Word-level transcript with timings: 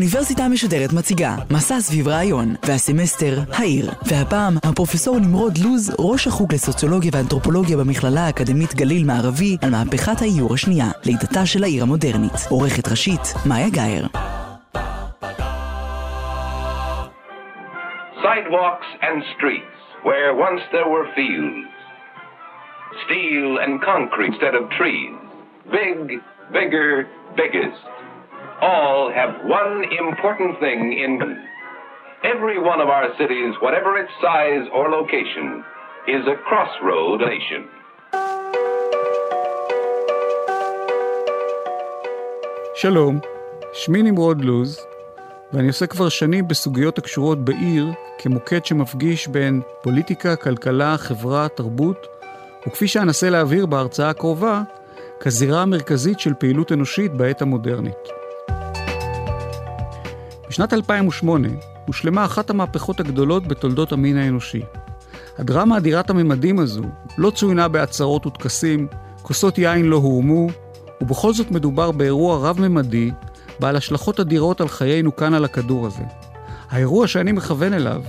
האוניברסיטה 0.00 0.42
המשודרת 0.42 0.92
מציגה 0.98 1.34
מסע 1.50 1.80
סביב 1.80 2.08
רעיון, 2.08 2.46
והסמסטר 2.66 3.34
העיר. 3.58 3.84
והפעם 4.08 4.54
הפרופסור 4.64 5.16
נמרוד 5.18 5.58
לוז, 5.64 5.96
ראש 5.98 6.26
החוג 6.26 6.54
לסוציולוגיה 6.54 7.10
ואנתרופולוגיה 7.14 7.76
במכללה 7.76 8.20
האקדמית 8.26 8.74
גליל 8.74 9.04
מערבי, 9.06 9.56
על 9.62 9.70
מהפכת 9.70 10.22
האיור 10.22 10.54
השנייה, 10.54 10.90
לידתה 11.04 11.46
של 11.46 11.62
העיר 11.62 11.82
המודרנית. 11.82 12.38
עורכת 12.50 12.88
ראשית, 12.88 13.24
מאיה 13.48 13.68
גאייר. 13.70 14.06
Sidewalks 18.24 18.90
and 19.08 19.18
streets 19.34 19.80
where 20.08 20.32
once 20.48 20.62
there 20.74 20.88
were 20.94 21.06
fields. 21.18 21.70
Steel 23.04 23.48
and 23.64 23.72
concrete 23.90 24.32
instead 24.32 24.54
of 24.60 24.64
trees. 24.78 25.16
Big, 25.78 25.98
bigger, 26.56 26.90
biggest. 27.40 27.99
All 28.62 29.10
have 29.10 29.32
one 29.44 29.84
important 30.04 30.52
thing 30.60 30.80
in 31.04 31.18
common. 31.20 31.40
Every 32.34 32.58
one 32.60 32.80
of 32.84 32.88
our 32.96 33.08
cities, 33.18 33.52
whatever 33.64 33.96
its 34.02 34.12
size 34.20 34.64
or 34.76 34.84
location, 34.90 35.64
is 36.06 36.22
a 36.34 36.36
crossroad 36.48 37.20
nation. 37.20 37.62
שלום, 42.74 43.18
שמי 43.72 44.02
נמרוד 44.02 44.44
לוז, 44.44 44.86
ואני 45.52 45.68
עושה 45.68 45.86
כבר 45.86 46.08
שנים 46.08 46.48
בסוגיות 46.48 46.98
הקשורות 46.98 47.38
בעיר 47.38 47.86
כמוקד 48.18 48.64
שמפגיש 48.64 49.28
בין 49.28 49.60
פוליטיקה, 49.82 50.36
כלכלה, 50.36 50.96
חברה, 50.98 51.48
תרבות, 51.48 52.06
וכפי 52.66 52.88
שאנסה 52.88 53.30
להבהיר 53.30 53.66
בהרצאה 53.66 54.10
הקרובה, 54.10 54.62
כזירה 55.20 55.62
המרכזית 55.62 56.20
של 56.20 56.34
פעילות 56.34 56.72
אנושית 56.72 57.12
בעת 57.12 57.42
המודרנית. 57.42 58.19
בשנת 60.60 60.72
2008 60.72 61.48
הושלמה 61.86 62.24
אחת 62.24 62.50
המהפכות 62.50 63.00
הגדולות 63.00 63.46
בתולדות 63.46 63.92
המין 63.92 64.16
האנושי. 64.16 64.62
הדרמה 65.38 65.76
אדירת 65.76 66.10
הממדים 66.10 66.58
הזו 66.58 66.82
לא 67.18 67.30
צוינה 67.30 67.68
בהצהרות 67.68 68.26
וטקסים, 68.26 68.86
כוסות 69.22 69.58
יין 69.58 69.84
לא 69.84 69.96
הורמו, 69.96 70.48
ובכל 71.00 71.32
זאת 71.32 71.50
מדובר 71.50 71.90
באירוע 71.90 72.48
רב-ממדי, 72.48 73.10
בעל 73.60 73.76
השלכות 73.76 74.20
אדירות 74.20 74.60
על 74.60 74.68
חיינו 74.68 75.16
כאן 75.16 75.34
על 75.34 75.44
הכדור 75.44 75.86
הזה. 75.86 76.04
האירוע 76.70 77.06
שאני 77.06 77.32
מכוון 77.32 77.72
אליו, 77.72 78.02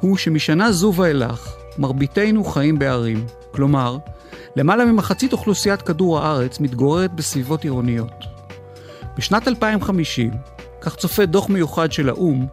הוא 0.00 0.16
שמשנה 0.16 0.72
זו 0.72 0.92
ואילך, 0.96 1.54
מרביתנו 1.78 2.44
חיים 2.44 2.78
בערים. 2.78 3.26
כלומר, 3.50 3.96
למעלה 4.56 4.84
ממחצית 4.84 5.32
אוכלוסיית 5.32 5.82
כדור 5.82 6.18
הארץ 6.18 6.60
מתגוררת 6.60 7.12
בסביבות 7.12 7.64
עירוניות. 7.64 8.24
בשנת 9.16 9.48
2050, 9.48 10.30
כך 10.82 10.96
צופה 10.96 11.26
דוח 11.26 11.48
מיוחד 11.48 11.92
של 11.92 12.08
האו"ם, 12.08 12.46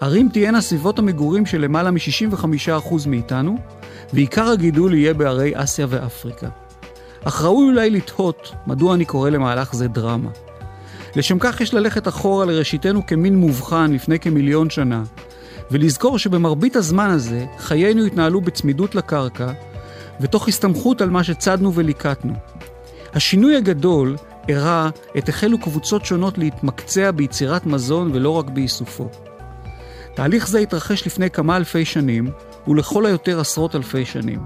ערים 0.00 0.28
תהיינה 0.28 0.60
סביבות 0.60 0.98
המגורים 0.98 1.46
של 1.46 1.60
למעלה 1.60 1.90
מ-65% 1.90 2.94
מאיתנו, 3.06 3.56
ועיקר 4.12 4.50
הגידול 4.50 4.94
יהיה 4.94 5.14
בערי 5.14 5.52
אסיה 5.54 5.86
ואפריקה. 5.88 6.48
אך 7.24 7.42
ראוי 7.42 7.66
אולי 7.66 7.90
לתהות 7.90 8.52
מדוע 8.66 8.94
אני 8.94 9.04
קורא 9.04 9.30
למהלך 9.30 9.74
זה 9.74 9.88
דרמה. 9.88 10.30
לשם 11.16 11.38
כך 11.40 11.60
יש 11.60 11.74
ללכת 11.74 12.08
אחורה 12.08 12.44
לראשיתנו 12.44 13.06
כמין 13.06 13.36
מובחן 13.36 13.92
לפני 13.92 14.18
כמיליון 14.18 14.70
שנה, 14.70 15.02
ולזכור 15.70 16.18
שבמרבית 16.18 16.76
הזמן 16.76 17.10
הזה 17.10 17.46
חיינו 17.58 18.04
התנהלו 18.04 18.40
בצמידות 18.40 18.94
לקרקע, 18.94 19.52
ותוך 20.20 20.48
הסתמכות 20.48 21.00
על 21.00 21.10
מה 21.10 21.24
שצדנו 21.24 21.74
וליקטנו. 21.74 22.34
השינוי 23.14 23.56
הגדול 23.56 24.16
אירע 24.48 24.90
עת 25.14 25.28
החלו 25.28 25.58
קבוצות 25.58 26.04
שונות 26.04 26.38
להתמקצע 26.38 27.10
ביצירת 27.10 27.66
מזון 27.66 28.10
ולא 28.14 28.30
רק 28.30 28.50
באיסופו. 28.50 29.08
תהליך 30.14 30.48
זה 30.48 30.58
התרחש 30.58 31.06
לפני 31.06 31.30
כמה 31.30 31.56
אלפי 31.56 31.84
שנים, 31.84 32.30
ולכל 32.68 33.06
היותר 33.06 33.40
עשרות 33.40 33.76
אלפי 33.76 34.04
שנים. 34.04 34.40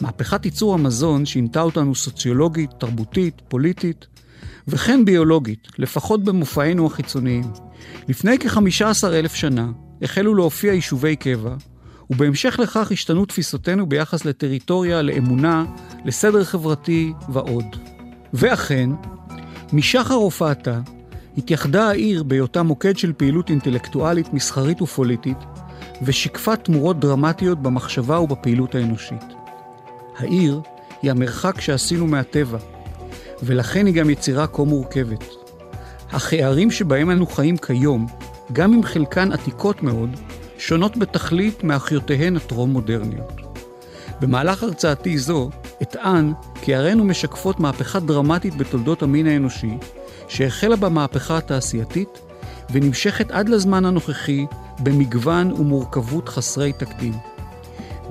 מהפכת 0.00 0.44
ייצור 0.44 0.74
המזון 0.74 1.26
שינתה 1.26 1.60
אותנו 1.60 1.94
סוציולוגית, 1.94 2.70
תרבותית, 2.78 3.42
פוליטית, 3.48 4.06
וכן 4.68 5.04
ביולוגית, 5.04 5.68
לפחות 5.78 6.24
במופעינו 6.24 6.86
החיצוניים. 6.86 7.44
לפני 8.08 8.38
כ-15 8.38 9.08
אלף 9.08 9.34
שנה 9.34 9.70
החלו 10.02 10.34
להופיע 10.34 10.72
יישובי 10.72 11.16
קבע, 11.16 11.54
ובהמשך 12.10 12.58
לכך 12.62 12.92
השתנו 12.92 13.26
תפיסותינו 13.26 13.86
ביחס 13.86 14.24
לטריטוריה, 14.24 15.02
לאמונה, 15.02 15.64
לסדר 16.04 16.44
חברתי 16.44 17.12
ועוד. 17.28 17.99
ואכן, 18.34 18.90
משחר 19.72 20.14
הופעתה, 20.14 20.80
התייחדה 21.38 21.88
העיר 21.88 22.22
בהיותה 22.22 22.62
מוקד 22.62 22.98
של 22.98 23.12
פעילות 23.12 23.50
אינטלקטואלית, 23.50 24.34
מסחרית 24.34 24.82
ופוליטית, 24.82 25.38
ושיקפה 26.02 26.56
תמורות 26.56 27.00
דרמטיות 27.00 27.62
במחשבה 27.62 28.20
ובפעילות 28.20 28.74
האנושית. 28.74 29.24
העיר 30.18 30.60
היא 31.02 31.10
המרחק 31.10 31.60
שעשינו 31.60 32.06
מהטבע, 32.06 32.58
ולכן 33.42 33.86
היא 33.86 33.94
גם 33.94 34.10
יצירה 34.10 34.46
כה 34.46 34.62
מורכבת. 34.62 35.24
אך 36.10 36.32
הערים 36.32 36.70
שבהם 36.70 37.10
אנו 37.10 37.26
חיים 37.26 37.56
כיום, 37.56 38.06
גם 38.52 38.72
אם 38.72 38.82
חלקן 38.82 39.32
עתיקות 39.32 39.82
מאוד, 39.82 40.10
שונות 40.58 40.96
בתכלית 40.96 41.64
מאחיותיהן 41.64 42.36
הטרום-מודרניות. 42.36 43.40
במהלך 44.20 44.62
הרצאתי 44.62 45.18
זו 45.18 45.50
אטען 45.82 46.32
כי 46.62 46.74
ערינו 46.74 47.04
משקפות 47.04 47.60
מהפכה 47.60 48.00
דרמטית 48.00 48.56
בתולדות 48.56 49.02
המין 49.02 49.26
האנושי, 49.26 49.78
שהחלה 50.28 50.76
במהפכה 50.76 51.36
התעשייתית 51.36 52.18
ונמשכת 52.72 53.30
עד 53.30 53.48
לזמן 53.48 53.84
הנוכחי 53.84 54.46
במגוון 54.78 55.52
ומורכבות 55.52 56.28
חסרי 56.28 56.72
תקדים. 56.72 57.14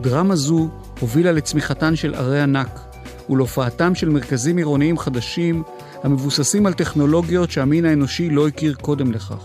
דרמה 0.02 0.36
זו 0.36 0.70
הובילה 1.00 1.32
לצמיחתן 1.32 1.96
של 1.96 2.16
ערי 2.16 2.42
ענק 2.42 2.80
ולהופעתם 3.30 3.96
של 3.96 4.10
מרכזים 4.10 4.58
עירוניים 4.58 4.98
חדשים 4.98 5.64
המבוססים 6.04 6.66
על 6.66 6.74
טכנולוגיות 6.74 7.52
שהמין 7.52 7.86
האנושי 7.86 8.30
לא 8.30 8.48
הכיר 8.48 8.74
קודם 8.74 9.12
לכך. 9.12 9.44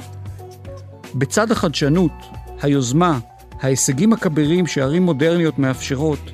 בצד 1.14 1.50
החדשנות, 1.50 2.12
היוזמה, 2.62 3.18
ההישגים 3.60 4.12
הכבירים 4.12 4.66
שערים 4.66 5.02
מודרניות 5.02 5.58
מאפשרות, 5.58 6.30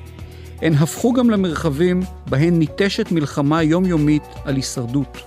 הן 0.61 0.73
הפכו 0.73 1.13
גם 1.13 1.29
למרחבים 1.29 2.01
בהן 2.29 2.59
ניטשת 2.59 3.11
מלחמה 3.11 3.63
יומיומית 3.63 4.23
על 4.45 4.55
הישרדות. 4.55 5.17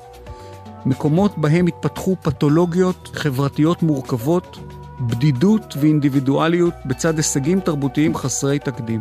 מקומות 0.87 1.39
בהם 1.39 1.67
התפתחו 1.67 2.17
פתולוגיות 2.23 3.11
חברתיות 3.15 3.83
מורכבות, 3.83 4.59
בדידות 5.01 5.75
ואינדיבידואליות 5.81 6.75
בצד 6.87 7.17
הישגים 7.17 7.61
תרבותיים 7.61 8.17
חסרי 8.17 8.59
תקדים. 8.59 9.01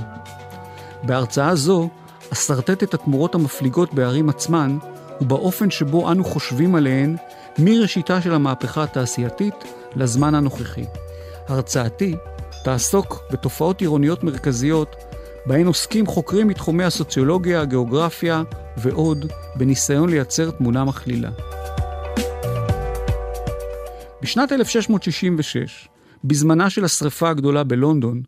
בהרצאה 1.03 1.55
זו 1.55 1.89
אסרטט 2.33 2.83
את 2.83 2.93
התמורות 2.93 3.35
המפליגות 3.35 3.93
בערים 3.93 4.29
עצמן 4.29 4.77
ובאופן 5.21 5.71
שבו 5.71 6.11
אנו 6.11 6.23
חושבים 6.23 6.75
עליהן 6.75 7.15
מראשיתה 7.59 8.21
של 8.21 8.33
המהפכה 8.33 8.83
התעשייתית 8.83 9.55
לזמן 9.95 10.35
הנוכחי. 10.35 10.85
הרצאתי 11.47 12.15
תעסוק 12.63 13.19
בתופעות 13.31 13.81
עירוניות 13.81 14.23
מרכזיות 14.23 14.95
בהן 15.45 15.67
עוסקים 15.67 16.05
חוקרים 16.05 16.47
מתחומי 16.47 16.83
הסוציולוגיה, 16.83 17.61
הגיאוגרפיה 17.61 18.43
ועוד, 18.77 19.31
בניסיון 19.55 20.09
לייצר 20.09 20.51
תמונה 20.51 20.85
מכלילה. 20.85 21.31
בשנת 24.21 24.51
1666, 24.51 25.87
בזמנה 26.23 26.69
של 26.69 26.85
השרפה 26.85 27.29
הגדולה 27.29 27.63
בלונדון, 27.63 28.21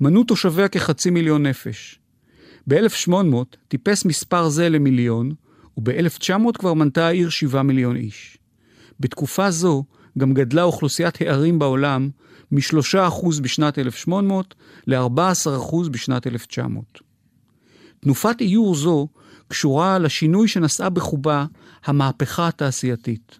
מנו 0.00 0.24
תושביה 0.24 0.68
כחצי 0.68 1.10
מיליון 1.10 1.46
נפש. 1.46 2.00
ב-1800 2.66 3.12
טיפס 3.68 4.04
מספר 4.04 4.48
זה 4.48 4.68
למיליון, 4.68 5.32
וב-1900 5.78 6.58
כבר 6.58 6.74
מנתה 6.74 7.06
העיר 7.06 7.28
7 7.28 7.62
מיליון 7.62 7.96
איש. 7.96 8.38
בתקופה 9.00 9.50
זו 9.50 9.84
גם 10.18 10.34
גדלה 10.34 10.62
אוכלוסיית 10.62 11.20
הערים 11.20 11.58
בעולם 11.58 12.08
מ-3% 12.52 13.42
בשנת 13.42 13.78
1800 13.78 14.54
ל-14% 14.86 15.88
בשנת 15.90 16.26
1900. 16.26 16.98
תנופת 18.00 18.36
איור 18.40 18.74
זו 18.74 19.08
קשורה 19.48 19.98
לשינוי 19.98 20.48
שנשאה 20.48 20.90
בחובה 20.90 21.46
המהפכה 21.84 22.48
התעשייתית. 22.48 23.38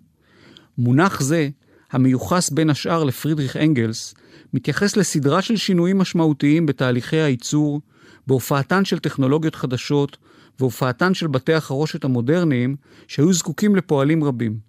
מונח 0.79 1.21
זה, 1.21 1.49
המיוחס 1.91 2.51
בין 2.51 2.71
השאר 2.71 3.05
לפרידריך 3.05 3.57
אנגלס, 3.57 4.15
מתייחס 4.55 4.97
לסדרה 4.97 5.43
של 5.43 5.57
שינויים 5.57 5.99
משמעותיים 5.99 6.67
בתהליכי 6.67 7.17
הייצור, 7.17 7.81
בהופעתן 8.27 8.85
של 8.85 8.99
טכנולוגיות 8.99 9.55
חדשות, 9.55 10.17
והופעתן 10.61 11.15
של 11.15 11.27
בתי 11.27 11.55
החרושת 11.55 12.05
המודרניים 12.05 12.77
שהיו 13.09 13.33
זקוקים 13.33 13.77
לפועלים 13.77 14.25
רבים. 14.25 14.68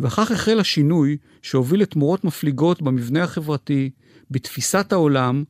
וכך 0.00 0.30
החל 0.30 0.60
השינוי 0.60 1.16
שהוביל 1.42 1.82
לתמורות 1.82 2.24
מפליגות 2.24 2.82
במבנה 2.82 3.24
החברתי, 3.24 3.90
בתפיסת 4.30 4.92
העולם 4.92 5.44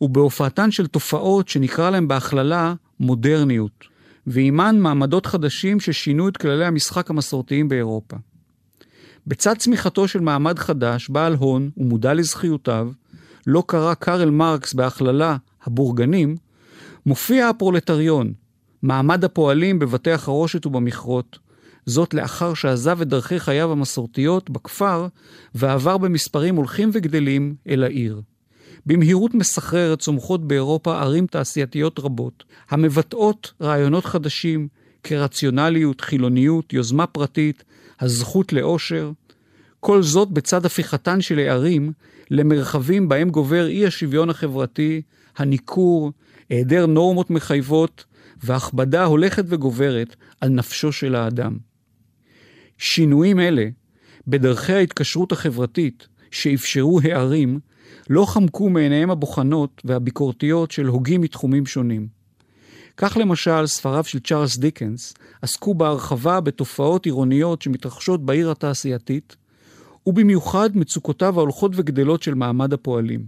ובהופעתן 0.00 0.70
של 0.70 0.86
תופעות 0.86 1.48
שנקרא 1.48 1.90
להן 1.90 2.08
בהכללה 2.08 2.74
מודרניות, 3.00 3.84
ועימן 4.26 4.78
מעמדות 4.78 5.26
חדשים 5.26 5.80
ששינו 5.80 6.28
את 6.28 6.36
כללי 6.36 6.64
המשחק 6.64 7.10
המסורתיים 7.10 7.68
באירופה. 7.68 8.16
בצד 9.26 9.56
צמיחתו 9.56 10.08
של 10.08 10.20
מעמד 10.20 10.58
חדש, 10.58 11.08
בעל 11.08 11.34
הון 11.34 11.70
ומודע 11.76 12.14
לזכיותיו, 12.14 12.90
לא 13.46 13.62
קרא 13.66 13.94
קארל 13.94 14.30
מרקס 14.30 14.74
בהכללה 14.74 15.36
הבורגנים, 15.64 16.36
מופיע 17.06 17.48
הפרולטריון, 17.48 18.32
מעמד 18.82 19.24
הפועלים 19.24 19.78
בבתי 19.78 20.10
החרושת 20.10 20.66
ובמכרות, 20.66 21.38
זאת 21.86 22.14
לאחר 22.14 22.54
שעזב 22.54 23.00
את 23.00 23.08
דרכי 23.08 23.40
חייו 23.40 23.72
המסורתיות 23.72 24.50
בכפר 24.50 25.06
ועבר 25.54 25.98
במספרים 25.98 26.56
הולכים 26.56 26.90
וגדלים 26.92 27.54
אל 27.68 27.84
העיר. 27.84 28.20
במהירות 28.86 29.34
מסחררת 29.34 29.98
צומחות 29.98 30.48
באירופה 30.48 31.00
ערים 31.00 31.26
תעשייתיות 31.26 31.98
רבות, 31.98 32.44
המבטאות 32.70 33.52
רעיונות 33.60 34.04
חדשים 34.04 34.68
כרציונליות, 35.02 36.00
חילוניות, 36.00 36.72
יוזמה 36.72 37.06
פרטית, 37.06 37.64
הזכות 38.00 38.52
לאושר. 38.52 39.12
כל 39.80 40.02
זאת 40.02 40.30
בצד 40.30 40.66
הפיכתן 40.66 41.20
של 41.20 41.38
הערים 41.38 41.92
למרחבים 42.30 43.08
בהם 43.08 43.30
גובר 43.30 43.66
אי 43.66 43.86
השוויון 43.86 44.30
החברתי, 44.30 45.02
הניכור, 45.36 46.12
היעדר 46.50 46.86
נורמות 46.86 47.30
מחייבות 47.30 48.04
והכבדה 48.44 49.04
הולכת 49.04 49.44
וגוברת 49.48 50.16
על 50.40 50.48
נפשו 50.48 50.92
של 50.92 51.14
האדם. 51.14 51.65
שינויים 52.78 53.40
אלה 53.40 53.68
בדרכי 54.26 54.72
ההתקשרות 54.72 55.32
החברתית 55.32 56.08
שאפשרו 56.30 57.00
הערים 57.04 57.60
לא 58.10 58.24
חמקו 58.24 58.68
מעיניהם 58.70 59.10
הבוחנות 59.10 59.82
והביקורתיות 59.84 60.70
של 60.70 60.86
הוגים 60.86 61.20
מתחומים 61.20 61.66
שונים. 61.66 62.08
כך 62.96 63.16
למשל, 63.16 63.66
ספריו 63.66 64.04
של 64.04 64.18
צ'ארלס 64.20 64.56
דיקנס 64.58 65.14
עסקו 65.42 65.74
בהרחבה 65.74 66.40
בתופעות 66.40 67.06
עירוניות 67.06 67.62
שמתרחשות 67.62 68.24
בעיר 68.26 68.50
התעשייתית, 68.50 69.36
ובמיוחד 70.06 70.70
מצוקותיו 70.76 71.38
ההולכות 71.38 71.72
וגדלות 71.74 72.22
של 72.22 72.34
מעמד 72.34 72.72
הפועלים. 72.72 73.24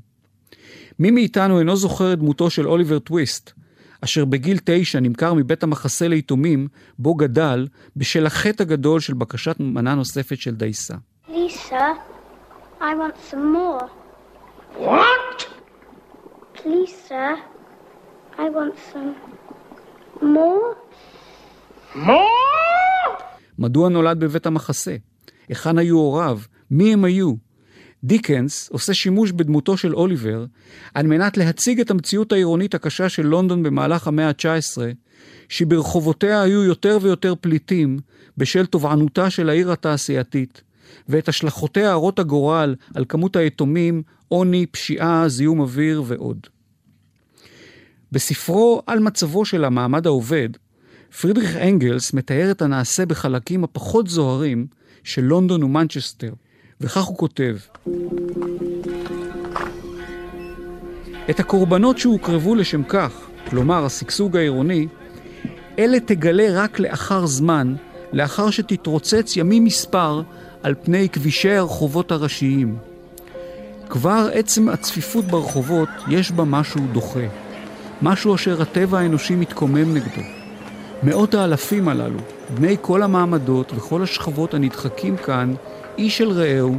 מי 0.99 1.11
מאיתנו 1.11 1.59
אינו 1.59 1.77
זוכר 1.77 2.13
את 2.13 2.19
דמותו 2.19 2.51
של 2.51 2.69
אוליבר 2.69 2.99
טוויסט, 2.99 3.53
אשר 4.05 4.25
בגיל 4.25 4.59
תשע 4.65 5.01
נמכר 5.01 5.35
מבית 5.35 5.63
המחסה 5.63 6.09
ליתומים, 6.09 6.69
בו 6.99 7.15
גדל, 7.15 7.67
בשל 7.97 8.27
החטא 8.27 8.63
הגדול 8.63 9.01
של 9.01 9.15
בקשת 9.15 9.57
מנה 9.61 9.95
נוספת 9.95 10.39
של 10.39 10.55
דייסה. 10.55 10.95
ליסה, 11.29 11.89
I 12.81 12.83
want 12.83 13.17
some 13.31 13.53
more. 13.53 13.89
What? 14.79 15.47
Please, 16.55 16.95
sir, 17.09 17.37
I 18.39 18.49
want 18.57 18.75
some 18.93 19.15
more. 20.23 20.75
more? 21.95 23.23
מדוע 23.59 23.89
נולד 23.89 24.21
בבית 24.21 24.47
המחסה? 24.47 24.97
היכן 25.49 25.79
היו 25.79 25.97
הוריו? 25.97 26.39
מי 26.71 26.93
הם 26.93 27.05
היו? 27.05 27.48
דיקנס 28.05 28.69
עושה 28.73 28.95
שימוש 28.95 29.33
בדמותו 29.33 29.77
של 29.77 29.95
אוליבר 29.95 30.45
על 30.95 31.07
מנת 31.07 31.37
להציג 31.37 31.81
את 31.81 31.91
המציאות 31.91 32.33
העירונית 32.33 32.75
הקשה 32.75 33.09
של 33.09 33.27
לונדון 33.27 33.63
במהלך 33.63 34.07
המאה 34.07 34.29
ה-19, 34.29 34.79
שברחובותיה 35.49 36.43
היו 36.43 36.65
יותר 36.65 36.99
ויותר 37.03 37.35
פליטים 37.41 37.99
בשל 38.37 38.67
תובענותה 38.67 39.31
של 39.31 39.49
העיר 39.49 39.73
התעשייתית, 39.73 40.63
ואת 41.09 41.29
השלכותיה 41.29 41.91
הרות 41.91 42.19
הגורל 42.19 42.75
על 42.95 43.05
כמות 43.09 43.37
היתומים, 43.37 44.03
עוני, 44.29 44.67
פשיעה, 44.67 45.29
זיהום 45.29 45.61
אוויר 45.61 46.03
ועוד. 46.07 46.47
בספרו 48.13 48.83
על 48.87 48.99
מצבו 48.99 49.45
של 49.45 49.65
המעמד 49.65 50.07
העובד, 50.07 50.49
פרידריך 51.21 51.57
אנגלס 51.57 52.13
מתאר 52.13 52.51
את 52.51 52.63
הנעשה 52.63 53.07
בחלקים 53.07 53.65
הפחות 53.65 54.09
זוהרים 54.09 54.67
של 55.05 55.23
לונדון 55.23 55.63
ומנצ'סטר, 55.63 56.33
וכך 56.81 57.05
הוא 57.05 57.17
כותב: 57.17 57.57
את 61.31 61.41
הקורבנות 61.41 61.99
שהוקרבו 61.99 62.55
לשם 62.55 62.83
כך, 62.83 63.13
כלומר 63.51 63.85
השגשוג 63.85 64.37
העירוני, 64.37 64.87
אלה 65.79 66.01
תגלה 66.01 66.63
רק 66.63 66.79
לאחר 66.79 67.27
זמן, 67.27 67.75
לאחר 68.13 68.51
שתתרוצץ 68.51 69.37
ימים 69.37 69.65
מספר 69.65 70.23
על 70.63 70.75
פני 70.83 71.09
כבישי 71.09 71.51
הרחובות 71.51 72.13
הראשיים. 72.13 72.77
כבר 73.89 74.29
עצם 74.33 74.69
הצפיפות 74.69 75.25
ברחובות 75.25 75.89
יש 76.09 76.33
בה 76.33 76.45
משהו 76.45 76.81
דוחה, 76.93 77.27
משהו 78.03 78.35
אשר 78.35 78.63
הטבע 78.63 78.99
האנושי 78.99 79.35
מתקומם 79.35 79.95
נגדו. 79.95 80.23
מאות 81.03 81.35
האלפים 81.35 81.89
הללו, 81.89 82.19
בני 82.55 82.77
כל 82.81 83.03
המעמדות 83.03 83.73
וכל 83.77 84.03
השכבות 84.03 84.55
הנדחקים 84.55 85.17
כאן, 85.17 85.55
איש 85.99 86.21
אל 86.21 86.31
רעהו, 86.31 86.77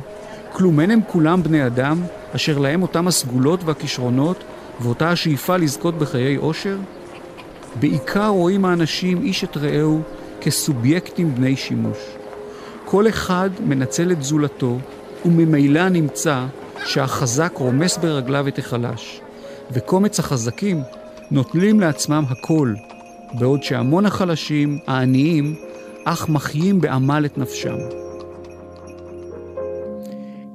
כלום 0.54 0.80
אין 0.80 0.92
הם 0.92 1.00
כולם 1.08 1.44
בני 1.44 1.66
אדם, 1.66 2.02
אשר 2.36 2.58
להם 2.58 2.82
אותם 2.82 3.08
הסגולות 3.08 3.64
והכישרונות, 3.64 4.44
ואותה 4.82 5.10
השאיפה 5.10 5.58
לזכות 5.58 5.98
בחיי 5.98 6.36
עושר? 6.36 6.78
בעיקר 7.80 8.28
רואים 8.28 8.66
האנשים 8.66 9.22
איש 9.22 9.44
את 9.44 9.58
רעהו 9.58 10.02
כסובייקטים 10.42 11.36
בני 11.36 11.56
שימוש. 11.56 11.98
כל 12.86 13.08
אחד 13.08 13.50
מנצל 13.66 14.12
את 14.12 14.24
זולתו, 14.24 14.78
וממילא 15.26 15.90
נמצא 15.90 16.46
שהחזק 16.86 17.52
רומס 17.56 17.98
ברגליו 17.98 18.48
את 18.48 18.60
החלש, 18.60 19.22
וקומץ 19.72 20.20
החזקים 20.20 20.82
נוטלים 21.32 21.80
לעצמם 21.80 22.24
הכל, 22.30 22.74
בעוד 23.34 23.64
שהמון 23.64 24.06
החלשים, 24.06 24.80
העניים, 24.88 25.56
אך 26.06 26.30
מחיים 26.30 26.82
בעמל 26.82 27.26
את 27.26 27.38
נפשם. 27.38 28.09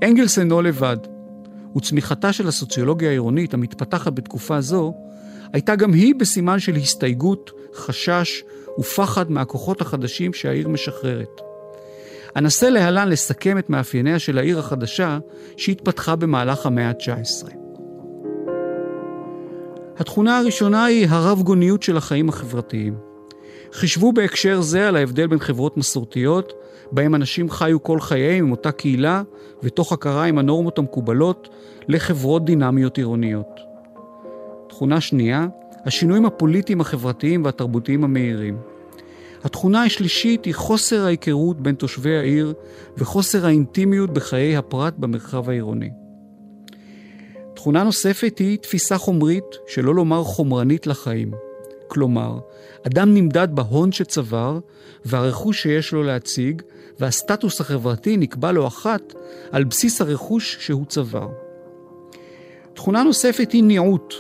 אנגלס 0.05 0.39
אינו 0.39 0.63
לבד, 0.63 0.97
וצמיחתה 1.77 2.33
של 2.33 2.49
הסוציולוגיה 2.49 3.09
העירונית 3.09 3.55
המתפתחת 3.55 4.13
בתקופה 4.13 4.61
זו, 4.61 4.95
הייתה 5.53 5.77
גם 5.77 5.93
היא 5.93 6.15
בסימן 6.15 6.59
של 6.59 6.77
הסתייגות, 6.77 7.51
חשש 7.75 8.43
ופחד 8.79 9.31
מהכוחות 9.31 9.81
החדשים 9.81 10.33
שהעיר 10.33 10.69
משחררת. 10.69 11.41
אנסה 12.37 12.71
להלן 12.71 13.09
לסכם 13.09 13.59
את 13.59 13.71
מאפייניה 13.71 14.19
של 14.19 14.39
העיר 14.39 14.59
החדשה 14.59 15.19
שהתפתחה 15.57 16.17
במהלך 16.17 16.67
המאה 16.67 16.89
ה-19. 16.89 17.49
התכונה 19.99 20.39
הראשונה 20.39 20.85
היא 20.85 21.07
הרב-גוניות 21.09 21.83
של 21.83 21.97
החיים 21.97 22.29
החברתיים. 22.29 22.95
חישבו 23.73 24.13
בהקשר 24.13 24.61
זה 24.61 24.89
על 24.89 24.97
ההבדל 24.97 25.27
בין 25.27 25.39
חברות 25.39 25.77
מסורתיות, 25.77 26.53
בהם 26.93 27.15
אנשים 27.15 27.51
חיו 27.51 27.83
כל 27.83 28.01
חייהם 28.01 28.45
עם 28.45 28.51
אותה 28.51 28.73
קהילה, 28.73 29.23
ותוך 29.63 29.93
הכרה 29.93 30.25
עם 30.25 30.39
הנורמות 30.39 30.79
המקובלות, 30.79 31.49
לחברות 31.89 32.45
דינמיות 32.45 32.99
עירוניות. 32.99 33.61
תכונה 34.69 35.01
שנייה, 35.01 35.47
השינויים 35.85 36.27
הפוליטיים, 36.27 36.81
החברתיים 36.81 37.45
והתרבותיים 37.45 38.05
המהירים. 38.05 38.57
התכונה 39.45 39.83
השלישית 39.83 40.45
היא 40.45 40.55
חוסר 40.55 41.05
ההיכרות 41.05 41.61
בין 41.61 41.75
תושבי 41.75 42.17
העיר 42.17 42.55
וחוסר 42.97 43.47
האינטימיות 43.47 44.11
בחיי 44.11 44.57
הפרט 44.57 44.95
במרחב 44.99 45.51
העירוני. 45.51 45.91
תכונה 47.55 47.83
נוספת 47.83 48.39
היא 48.39 48.59
תפיסה 48.59 48.99
חומרית, 48.99 49.45
שלא 49.67 49.95
לומר 49.95 50.25
חומרנית 50.25 50.87
לחיים. 50.87 51.31
כלומר, 51.95 52.39
אדם 52.87 53.15
נמדד 53.15 53.49
בהון 53.51 53.93
שצבר 53.93 54.59
והרכוש 55.05 55.63
שיש 55.63 55.93
לו 55.93 56.03
להציג, 56.03 56.63
והסטטוס 57.01 57.61
החברתי 57.61 58.17
נקבע 58.17 58.53
לו 58.53 58.67
אחת 58.67 59.15
על 59.53 59.65
בסיס 59.65 60.01
הרכוש 60.01 60.57
שהוא 60.61 60.87
צבר. 60.87 61.29
תכונה 62.75 63.03
נוספת 63.03 63.53
היא 63.53 63.65
ניעות, 63.65 64.15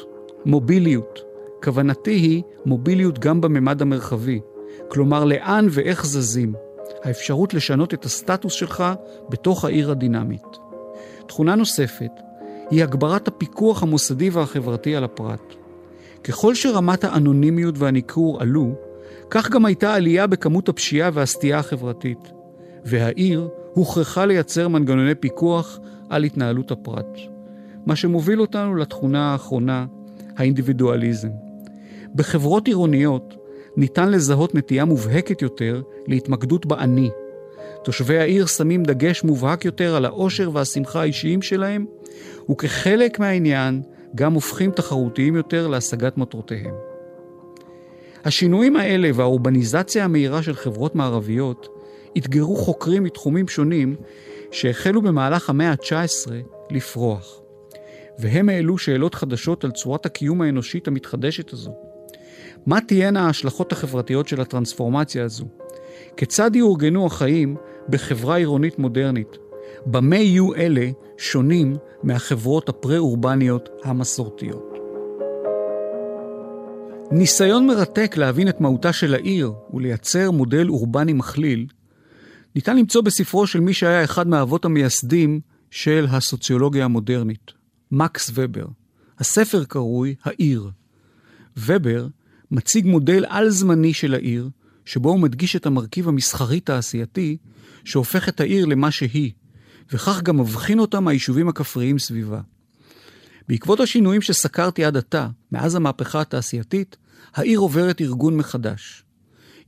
מוביליות. 0.44 1.20
כוונתי 1.64 2.10
היא 2.10 2.42
מוביליות 2.66 3.18
גם 3.18 3.40
בממד 3.40 3.82
המרחבי, 3.82 4.40
כלומר 4.88 5.24
לאן 5.24 5.66
ואיך 5.70 6.06
זזים, 6.06 6.54
האפשרות 7.02 7.54
לשנות 7.54 7.94
את 7.94 8.04
הסטטוס 8.04 8.52
שלך 8.52 8.84
בתוך 9.28 9.64
העיר 9.64 9.90
הדינמית. 9.90 10.58
תכונה 11.26 11.54
נוספת 11.54 12.10
היא 12.70 12.82
הגברת 12.82 13.28
הפיקוח 13.28 13.82
המוסדי 13.82 14.30
והחברתי 14.30 14.96
על 14.96 15.04
הפרט. 15.04 15.63
ככל 16.24 16.54
שרמת 16.54 17.04
האנונימיות 17.04 17.74
והניכור 17.78 18.40
עלו, 18.40 18.74
כך 19.30 19.50
גם 19.50 19.64
הייתה 19.64 19.94
עלייה 19.94 20.26
בכמות 20.26 20.68
הפשיעה 20.68 21.10
והסטייה 21.12 21.58
החברתית, 21.58 22.32
והעיר 22.84 23.48
הוכרחה 23.72 24.26
לייצר 24.26 24.68
מנגנוני 24.68 25.14
פיקוח 25.14 25.80
על 26.10 26.24
התנהלות 26.24 26.70
הפרט. 26.70 27.18
מה 27.86 27.96
שמוביל 27.96 28.40
אותנו 28.40 28.74
לתכונה 28.74 29.32
האחרונה, 29.32 29.86
האינדיבידואליזם. 30.36 31.28
בחברות 32.14 32.66
עירוניות, 32.66 33.34
ניתן 33.76 34.10
לזהות 34.10 34.54
נטייה 34.54 34.84
מובהקת 34.84 35.42
יותר 35.42 35.82
להתמקדות 36.06 36.66
באני. 36.66 37.10
תושבי 37.82 38.18
העיר 38.18 38.46
שמים 38.46 38.82
דגש 38.82 39.24
מובהק 39.24 39.64
יותר 39.64 39.96
על 39.96 40.04
האושר 40.04 40.50
והשמחה 40.52 41.00
האישיים 41.00 41.42
שלהם, 41.42 41.86
וכחלק 42.50 43.18
מהעניין 43.18 43.82
גם 44.14 44.34
הופכים 44.34 44.70
תחרותיים 44.70 45.36
יותר 45.36 45.68
להשגת 45.68 46.18
מטרותיהם. 46.18 46.74
השינויים 48.24 48.76
האלה 48.76 49.10
והאורבניזציה 49.14 50.04
המהירה 50.04 50.42
של 50.42 50.54
חברות 50.54 50.94
מערביות 50.94 51.68
אתגרו 52.18 52.56
חוקרים 52.56 53.02
מתחומים 53.02 53.48
שונים 53.48 53.96
שהחלו 54.50 55.02
במהלך 55.02 55.50
המאה 55.50 55.70
ה-19 55.70 56.30
לפרוח. 56.70 57.40
והם 58.18 58.48
העלו 58.48 58.78
שאלות 58.78 59.14
חדשות 59.14 59.64
על 59.64 59.70
צורת 59.70 60.06
הקיום 60.06 60.42
האנושית 60.42 60.88
המתחדשת 60.88 61.52
הזו. 61.52 61.74
מה 62.66 62.80
תהיינה 62.80 63.26
ההשלכות 63.26 63.72
החברתיות 63.72 64.28
של 64.28 64.40
הטרנספורמציה 64.40 65.24
הזו? 65.24 65.44
כיצד 66.16 66.56
יאורגנו 66.56 67.06
החיים 67.06 67.56
בחברה 67.88 68.36
עירונית 68.36 68.78
מודרנית? 68.78 69.36
במה 69.86 70.16
יהיו 70.16 70.54
אלה 70.54 70.90
שונים 71.18 71.76
מהחברות 72.02 72.68
הפרה-אורבניות 72.68 73.68
המסורתיות? 73.84 74.74
ניסיון 77.10 77.66
מרתק 77.66 78.16
להבין 78.16 78.48
את 78.48 78.60
מהותה 78.60 78.92
של 78.92 79.14
העיר 79.14 79.52
ולייצר 79.72 80.30
מודל 80.30 80.68
אורבני 80.68 81.12
מכליל, 81.12 81.66
ניתן 82.54 82.76
למצוא 82.76 83.02
בספרו 83.02 83.46
של 83.46 83.60
מי 83.60 83.72
שהיה 83.72 84.04
אחד 84.04 84.28
מהאבות 84.28 84.64
המייסדים 84.64 85.40
של 85.70 86.06
הסוציולוגיה 86.10 86.84
המודרנית, 86.84 87.52
מקס 87.90 88.30
ובר. 88.34 88.66
הספר 89.18 89.64
קרוי 89.64 90.14
"העיר". 90.24 90.70
ובר 91.56 92.06
מציג 92.50 92.86
מודל 92.86 93.24
על-זמני 93.28 93.94
של 93.94 94.14
העיר, 94.14 94.48
שבו 94.84 95.10
הוא 95.10 95.20
מדגיש 95.20 95.56
את 95.56 95.66
המרכיב 95.66 96.08
המסחרי-תעשייתי 96.08 97.36
שהופך 97.84 98.28
את 98.28 98.40
העיר 98.40 98.66
למה 98.66 98.90
שהיא, 98.90 99.32
וכך 99.92 100.22
גם 100.22 100.40
מבחין 100.40 100.78
אותה 100.78 101.00
מהיישובים 101.00 101.48
הכפריים 101.48 101.98
סביבה. 101.98 102.40
בעקבות 103.48 103.80
השינויים 103.80 104.22
שסקרתי 104.22 104.84
עד 104.84 104.96
עתה, 104.96 105.28
מאז 105.52 105.74
המהפכה 105.74 106.20
התעשייתית, 106.20 106.96
העיר 107.34 107.58
עוברת 107.58 108.00
ארגון 108.00 108.36
מחדש. 108.36 109.04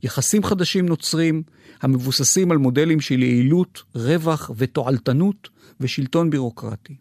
יחסים 0.03 0.43
חדשים 0.43 0.85
נוצרים, 0.85 1.43
המבוססים 1.81 2.51
על 2.51 2.57
מודלים 2.57 3.01
של 3.01 3.23
יעילות, 3.23 3.83
רווח 3.95 4.51
ותועלתנות 4.55 5.49
ושלטון 5.79 6.29
בירוקרטי. 6.29 6.95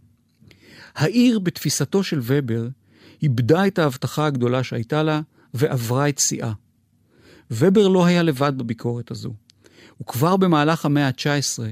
העיר, 0.95 1.39
בתפיסתו 1.39 2.03
של 2.03 2.21
ובר, 2.23 2.69
איבדה 3.23 3.67
את 3.67 3.79
ההבטחה 3.79 4.27
הגדולה 4.27 4.63
שהייתה 4.63 5.03
לה 5.03 5.21
ועברה 5.55 6.09
את 6.09 6.19
שיאה. 6.19 6.53
ובר 7.51 7.89
לא 7.89 8.07
היה 8.07 8.23
לבד 8.23 8.53
בביקורת 8.57 9.11
הזו. 9.11 9.35
וכבר 10.01 10.37
במהלך 10.37 10.85
המאה 10.85 11.07
ה-19 11.07 11.63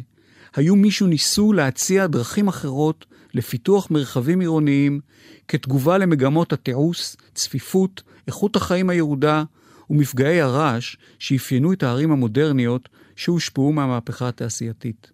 היו 0.55 0.77
מי 0.77 0.91
שניסו 0.91 1.53
להציע 1.53 2.07
דרכים 2.07 2.49
אחרות 2.49 3.07
לפיתוח 3.35 3.91
מרחבים 3.91 4.41
עירוניים 4.41 5.01
כתגובה 5.49 5.99
למגמות 5.99 6.53
התיעוש, 6.53 7.17
צפיפות, 7.35 8.03
איכות 8.27 8.57
החיים 8.57 8.91
הירודה 8.91 9.45
ומפגעי 9.91 10.41
הרעש 10.41 10.97
שאפיינו 11.19 11.73
את 11.73 11.83
הערים 11.83 12.13
המודרניות 12.13 12.89
שהושפעו 13.17 13.73
מהמהפכה 13.73 14.29
התעשייתית. 14.29 15.11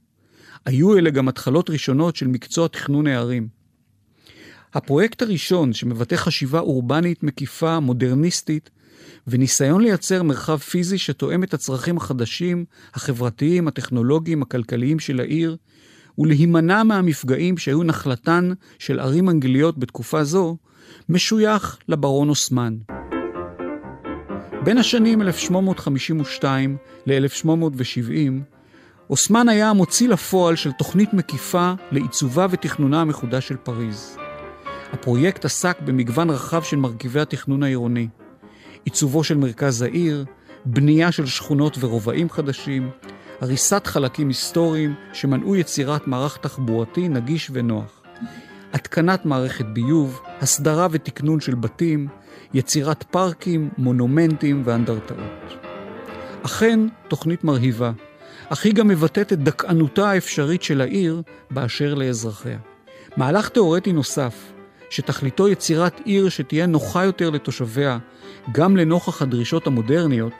היו 0.66 0.98
אלה 0.98 1.10
גם 1.10 1.28
התחלות 1.28 1.70
ראשונות 1.70 2.16
של 2.16 2.26
מקצוע 2.26 2.68
תכנון 2.68 3.06
הערים. 3.06 3.48
הפרויקט 4.74 5.22
הראשון 5.22 5.72
שמבטא 5.72 6.16
חשיבה 6.16 6.60
אורבנית 6.60 7.22
מקיפה, 7.22 7.80
מודרניסטית, 7.80 8.70
וניסיון 9.26 9.80
לייצר 9.80 10.22
מרחב 10.22 10.58
פיזי 10.58 10.98
שתואם 10.98 11.42
את 11.42 11.54
הצרכים 11.54 11.96
החדשים, 11.96 12.64
החברתיים, 12.94 13.68
הטכנולוגיים, 13.68 14.42
הכלכליים 14.42 14.98
של 14.98 15.20
העיר, 15.20 15.56
ולהימנע 16.18 16.82
מהמפגעים 16.82 17.58
שהיו 17.58 17.82
נחלתן 17.82 18.52
של 18.78 19.00
ערים 19.00 19.28
אנגליות 19.28 19.78
בתקופה 19.78 20.24
זו, 20.24 20.56
משוייך 21.08 21.78
לברון 21.88 22.28
אוסמן. 22.28 22.76
בין 24.64 24.78
השנים 24.78 25.22
1852 25.22 26.76
ל-1870, 27.06 28.32
אוסמן 29.10 29.48
היה 29.48 29.70
המוציא 29.70 30.08
לפועל 30.08 30.56
של 30.56 30.72
תוכנית 30.72 31.14
מקיפה 31.14 31.72
לעיצובה 31.92 32.46
ותכנונה 32.50 33.00
המחודש 33.00 33.48
של 33.48 33.56
פריז. 33.56 34.16
הפרויקט 34.92 35.44
עסק 35.44 35.80
במגוון 35.84 36.30
רחב 36.30 36.62
של 36.62 36.76
מרכיבי 36.76 37.20
התכנון 37.20 37.62
העירוני. 37.62 38.08
עיצובו 38.84 39.24
של 39.24 39.36
מרכז 39.36 39.82
העיר, 39.82 40.24
בנייה 40.64 41.12
של 41.12 41.26
שכונות 41.26 41.76
ורובעים 41.80 42.30
חדשים, 42.30 42.90
הריסת 43.40 43.86
חלקים 43.86 44.28
היסטוריים 44.28 44.94
שמנעו 45.12 45.56
יצירת 45.56 46.06
מערך 46.06 46.36
תחבורתי 46.36 47.08
נגיש 47.08 47.50
ונוח. 47.52 48.02
התקנת 48.72 49.26
מערכת 49.26 49.64
ביוב, 49.66 50.20
הסדרה 50.40 50.86
ותקנון 50.90 51.40
של 51.40 51.54
בתים, 51.54 52.08
יצירת 52.54 53.02
פארקים, 53.02 53.70
מונומנטים 53.78 54.62
ואנדרטאות. 54.64 55.56
אכן, 56.42 56.80
תוכנית 57.08 57.44
מרהיבה, 57.44 57.92
אך 58.48 58.64
היא 58.64 58.74
גם 58.74 58.88
מבטאת 58.88 59.32
את 59.32 59.42
דכאנותה 59.42 60.10
האפשרית 60.10 60.62
של 60.62 60.80
העיר 60.80 61.22
באשר 61.50 61.94
לאזרחיה. 61.94 62.58
מהלך 63.16 63.48
תאורטי 63.48 63.92
נוסף, 63.92 64.52
שתכליתו 64.90 65.48
יצירת 65.48 66.00
עיר 66.04 66.28
שתהיה 66.28 66.66
נוחה 66.66 67.04
יותר 67.04 67.30
לתושביה, 67.30 67.98
גם 68.52 68.76
לנוכח 68.76 69.22
הדרישות 69.22 69.66
המודרניות, 69.66 70.32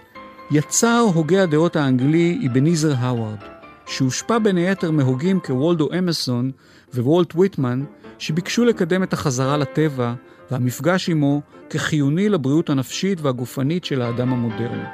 יצר 0.51 1.07
הוגה 1.15 1.43
הדעות 1.43 1.77
האנגלי 1.77 2.39
אבניזר 2.47 2.95
האווארד, 2.99 3.39
שהושפע 3.87 4.39
בין 4.39 4.57
היתר 4.57 4.91
מהוגים 4.91 5.41
כוולדו 5.41 5.89
אמסון 5.99 6.51
ווולט 6.95 7.37
ויטמן, 7.37 7.85
שביקשו 8.19 8.65
לקדם 8.65 9.03
את 9.03 9.13
החזרה 9.13 9.57
לטבע 9.57 10.15
והמפגש 10.51 11.09
עמו 11.09 11.43
כחיוני 11.71 12.29
לבריאות 12.29 12.71
הנפשית 12.71 13.21
והגופנית 13.21 13.85
של 13.85 14.03
האדם 14.03 14.33
המודרני. 14.33 14.85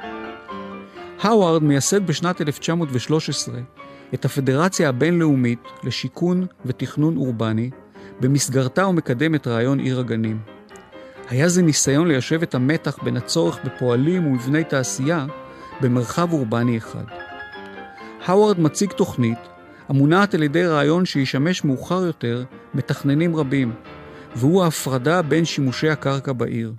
האווארד 1.21 1.63
מייסד 1.63 2.07
בשנת 2.07 2.41
1913 2.41 3.55
את 4.15 4.25
הפדרציה 4.25 4.89
הבינלאומית 4.89 5.61
לשיכון 5.85 6.47
ותכנון 6.67 7.17
אורבני, 7.17 7.71
במסגרתה 8.21 8.83
הוא 8.83 8.95
מקדם 8.95 9.35
את 9.35 9.47
רעיון 9.47 9.79
עיר 9.79 10.01
הגנים. 10.01 10.39
היה 11.29 11.49
זה 11.49 11.63
ניסיון 11.63 12.09
ליישב 12.09 12.43
את 12.43 12.55
המתח 12.55 12.99
בין 13.03 13.17
הצורך 13.17 13.59
בפועלים 13.65 14.27
ומבני 14.27 14.65
תעשייה 14.65 15.27
במרחב 15.81 16.33
אורבני 16.33 16.79
אחד. 16.79 17.05
האווארד 18.27 18.61
מציג 18.61 18.93
תוכנית 18.93 19.39
המונעת 19.89 20.35
על 20.35 20.43
ידי 20.43 20.67
רעיון 20.67 21.05
שישמש 21.05 21.65
מאוחר 21.65 22.07
יותר 22.07 22.45
מתכננים 22.75 23.37
רבים, 23.37 23.73
והוא 24.37 24.65
ההפרדה 24.65 25.23
בין 25.23 25.45
שימושי 25.45 25.89
הקרקע 25.89 26.33
בעיר. 26.33 26.73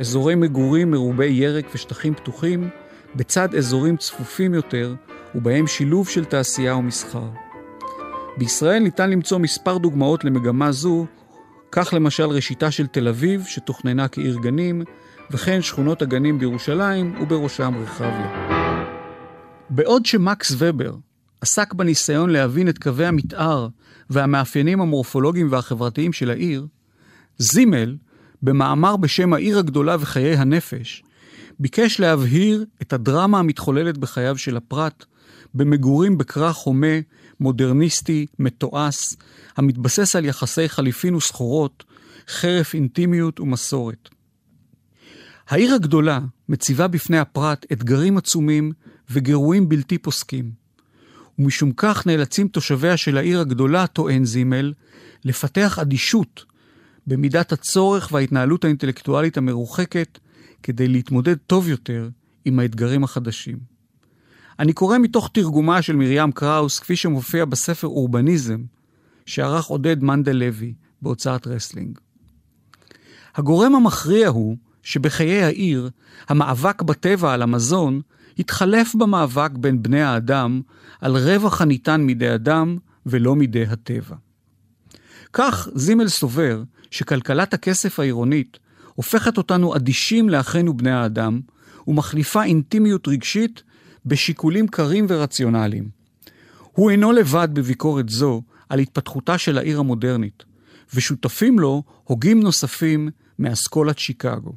אזורי 0.00 0.34
מגורים 0.34 0.90
מרובי 0.90 1.26
ירק 1.26 1.66
ושטחים 1.74 2.14
פתוחים, 2.14 2.68
בצד 3.16 3.54
אזורים 3.54 3.96
צפופים 3.96 4.54
יותר, 4.54 4.94
ובהם 5.34 5.66
שילוב 5.66 6.08
של 6.08 6.24
תעשייה 6.24 6.76
ומסחר. 6.76 7.45
בישראל 8.36 8.82
ניתן 8.82 9.10
למצוא 9.10 9.38
מספר 9.38 9.78
דוגמאות 9.78 10.24
למגמה 10.24 10.72
זו, 10.72 11.06
כך 11.72 11.94
למשל 11.96 12.24
ראשיתה 12.24 12.70
של 12.70 12.86
תל 12.86 13.08
אביב, 13.08 13.44
שתוכננה 13.46 14.08
כעיר 14.08 14.38
גנים, 14.42 14.82
וכן 15.30 15.62
שכונות 15.62 16.02
הגנים 16.02 16.38
בירושלים, 16.38 17.20
ובראשם 17.20 17.74
רחביה. 17.82 18.48
בעוד 19.70 20.06
שמקס 20.06 20.54
ובר 20.58 20.94
עסק 21.40 21.74
בניסיון 21.74 22.30
להבין 22.30 22.68
את 22.68 22.78
קווי 22.78 23.06
המתאר 23.06 23.68
והמאפיינים 24.10 24.80
המורפולוגיים 24.80 25.48
והחברתיים 25.50 26.12
של 26.12 26.30
העיר, 26.30 26.66
זימל, 27.38 27.96
במאמר 28.42 28.96
בשם 28.96 29.32
העיר 29.32 29.58
הגדולה 29.58 29.96
וחיי 30.00 30.36
הנפש, 30.36 31.02
ביקש 31.60 32.00
להבהיר 32.00 32.64
את 32.82 32.92
הדרמה 32.92 33.38
המתחוללת 33.38 33.98
בחייו 33.98 34.38
של 34.38 34.56
הפרט, 34.56 35.04
במגורים 35.56 36.18
בכרך 36.18 36.56
הומה, 36.56 36.96
מודרניסטי, 37.40 38.26
מתועש, 38.38 39.14
המתבסס 39.56 40.16
על 40.16 40.24
יחסי 40.24 40.68
חליפין 40.68 41.14
וסחורות, 41.14 41.84
חרף 42.28 42.74
אינטימיות 42.74 43.40
ומסורת. 43.40 44.08
העיר 45.48 45.74
הגדולה 45.74 46.20
מציבה 46.48 46.88
בפני 46.88 47.18
הפרט 47.18 47.66
אתגרים 47.72 48.16
עצומים 48.16 48.72
וגירויים 49.10 49.68
בלתי 49.68 49.98
פוסקים. 49.98 50.50
ומשום 51.38 51.72
כך 51.76 52.06
נאלצים 52.06 52.48
תושביה 52.48 52.96
של 52.96 53.16
העיר 53.18 53.40
הגדולה, 53.40 53.86
טוען 53.86 54.24
זימל, 54.24 54.72
לפתח 55.24 55.78
אדישות 55.78 56.44
במידת 57.06 57.52
הצורך 57.52 58.08
וההתנהלות 58.12 58.64
האינטלקטואלית 58.64 59.36
המרוחקת 59.36 60.18
כדי 60.62 60.88
להתמודד 60.88 61.36
טוב 61.36 61.68
יותר 61.68 62.08
עם 62.44 62.58
האתגרים 62.58 63.04
החדשים. 63.04 63.75
אני 64.58 64.72
קורא 64.72 64.98
מתוך 64.98 65.30
תרגומה 65.32 65.82
של 65.82 65.96
מרים 65.96 66.32
קראוס, 66.32 66.78
כפי 66.78 66.96
שמופיע 66.96 67.44
בספר 67.44 67.86
אורבניזם, 67.86 68.62
שערך 69.26 69.64
עודד 69.64 70.02
מנדל 70.02 70.36
לוי 70.36 70.74
בהוצאת 71.02 71.46
רסלינג. 71.46 71.98
הגורם 73.34 73.74
המכריע 73.74 74.28
הוא 74.28 74.56
שבחיי 74.82 75.42
העיר, 75.42 75.90
המאבק 76.28 76.82
בטבע 76.82 77.32
על 77.32 77.42
המזון 77.42 78.00
התחלף 78.38 78.94
במאבק 78.94 79.50
בין 79.52 79.82
בני 79.82 80.02
האדם 80.02 80.60
על 81.00 81.16
רווח 81.16 81.60
הניתן 81.60 82.00
מידי 82.00 82.34
אדם 82.34 82.78
ולא 83.06 83.36
מידי 83.36 83.62
הטבע. 83.62 84.16
כך 85.32 85.68
זימל 85.74 86.08
סובר 86.08 86.62
שכלכלת 86.90 87.54
הכסף 87.54 88.00
העירונית 88.00 88.58
הופכת 88.94 89.38
אותנו 89.38 89.76
אדישים 89.76 90.28
לאחינו 90.28 90.76
בני 90.76 90.90
האדם 90.90 91.40
ומחליפה 91.86 92.44
אינטימיות 92.44 93.08
רגשית 93.08 93.62
בשיקולים 94.06 94.68
קרים 94.68 95.06
ורציונליים. 95.08 95.88
הוא 96.72 96.90
אינו 96.90 97.12
לבד 97.12 97.48
בביקורת 97.52 98.08
זו 98.08 98.42
על 98.68 98.78
התפתחותה 98.78 99.38
של 99.38 99.58
העיר 99.58 99.78
המודרנית, 99.78 100.44
ושותפים 100.94 101.58
לו 101.58 101.82
הוגים 102.04 102.40
נוספים 102.40 103.08
מאסכולת 103.38 103.98
שיקגו. 103.98 104.52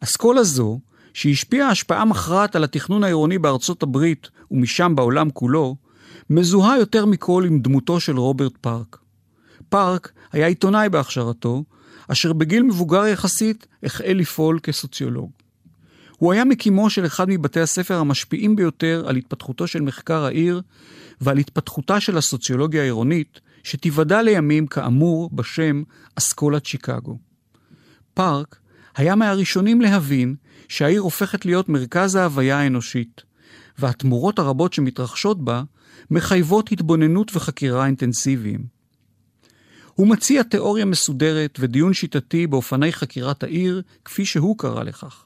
אסכולה 0.00 0.42
זו, 0.42 0.80
שהשפיעה 1.14 1.68
השפעה 1.68 2.04
מכרעת 2.04 2.56
על 2.56 2.64
התכנון 2.64 3.04
העירוני 3.04 3.38
בארצות 3.38 3.82
הברית 3.82 4.28
ומשם 4.50 4.92
בעולם 4.96 5.30
כולו, 5.30 5.76
מזוהה 6.30 6.78
יותר 6.78 7.06
מכל 7.06 7.44
עם 7.46 7.60
דמותו 7.60 8.00
של 8.00 8.18
רוברט 8.18 8.56
פארק. 8.60 8.98
פארק 9.68 10.12
היה 10.32 10.46
עיתונאי 10.46 10.88
בהכשרתו, 10.88 11.64
אשר 12.08 12.32
בגיל 12.32 12.62
מבוגר 12.62 13.06
יחסית 13.06 13.66
החל 13.82 14.12
לפעול 14.12 14.58
כסוציולוג. 14.62 15.30
הוא 16.20 16.32
היה 16.32 16.44
מקימו 16.44 16.90
של 16.90 17.06
אחד 17.06 17.28
מבתי 17.28 17.60
הספר 17.60 17.96
המשפיעים 17.96 18.56
ביותר 18.56 19.04
על 19.06 19.16
התפתחותו 19.16 19.66
של 19.66 19.80
מחקר 19.80 20.24
העיר 20.24 20.62
ועל 21.20 21.38
התפתחותה 21.38 22.00
של 22.00 22.18
הסוציולוגיה 22.18 22.82
העירונית, 22.82 23.40
שתיוודע 23.62 24.22
לימים 24.22 24.66
כאמור 24.66 25.30
בשם 25.32 25.82
אסכולת 26.14 26.66
שיקגו. 26.66 27.18
פארק 28.14 28.58
היה 28.96 29.14
מהראשונים 29.14 29.80
להבין 29.80 30.34
שהעיר 30.68 31.00
הופכת 31.00 31.44
להיות 31.44 31.68
מרכז 31.68 32.14
ההוויה 32.14 32.58
האנושית, 32.60 33.22
והתמורות 33.78 34.38
הרבות 34.38 34.72
שמתרחשות 34.72 35.44
בה 35.44 35.62
מחייבות 36.10 36.72
התבוננות 36.72 37.36
וחקירה 37.36 37.86
אינטנסיביים. 37.86 38.64
הוא 39.94 40.08
מציע 40.08 40.42
תיאוריה 40.42 40.84
מסודרת 40.84 41.58
ודיון 41.60 41.92
שיטתי 41.92 42.46
באופני 42.46 42.92
חקירת 42.92 43.42
העיר, 43.42 43.82
כפי 44.04 44.24
שהוא 44.24 44.58
קרא 44.58 44.82
לכך. 44.82 45.24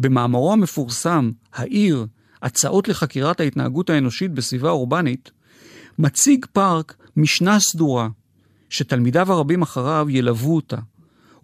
במאמרו 0.00 0.52
המפורסם, 0.52 1.30
העיר, 1.52 2.06
הצעות 2.42 2.88
לחקירת 2.88 3.40
ההתנהגות 3.40 3.90
האנושית 3.90 4.32
בסביבה 4.32 4.70
אורבנית, 4.70 5.30
מציג 5.98 6.46
פארק 6.52 6.96
משנה 7.16 7.60
סדורה, 7.60 8.08
שתלמידיו 8.68 9.32
הרבים 9.32 9.62
אחריו 9.62 10.06
ילוו 10.10 10.56
אותה, 10.56 10.76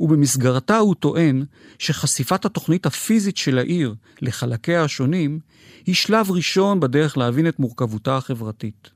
ובמסגרתה 0.00 0.78
הוא 0.78 0.94
טוען 0.94 1.44
שחשיפת 1.78 2.44
התוכנית 2.44 2.86
הפיזית 2.86 3.36
של 3.36 3.58
העיר 3.58 3.94
לחלקיה 4.22 4.84
השונים 4.84 5.38
היא 5.86 5.94
שלב 5.94 6.30
ראשון 6.30 6.80
בדרך 6.80 7.18
להבין 7.18 7.48
את 7.48 7.58
מורכבותה 7.58 8.16
החברתית. 8.16 8.90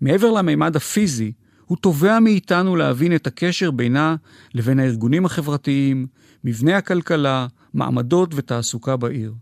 מעבר 0.00 0.30
למימד 0.30 0.76
הפיזי, 0.76 1.32
הוא 1.66 1.78
תובע 1.78 2.20
מאיתנו 2.20 2.76
להבין 2.76 3.14
את 3.14 3.26
הקשר 3.26 3.70
בינה 3.70 4.16
לבין 4.54 4.78
הארגונים 4.78 5.26
החברתיים, 5.26 6.06
מבנה 6.44 6.76
הכלכלה, 6.76 7.46
מעמדות 7.74 8.30
ותעסוקה 8.34 8.96
בעיר. 8.96 9.34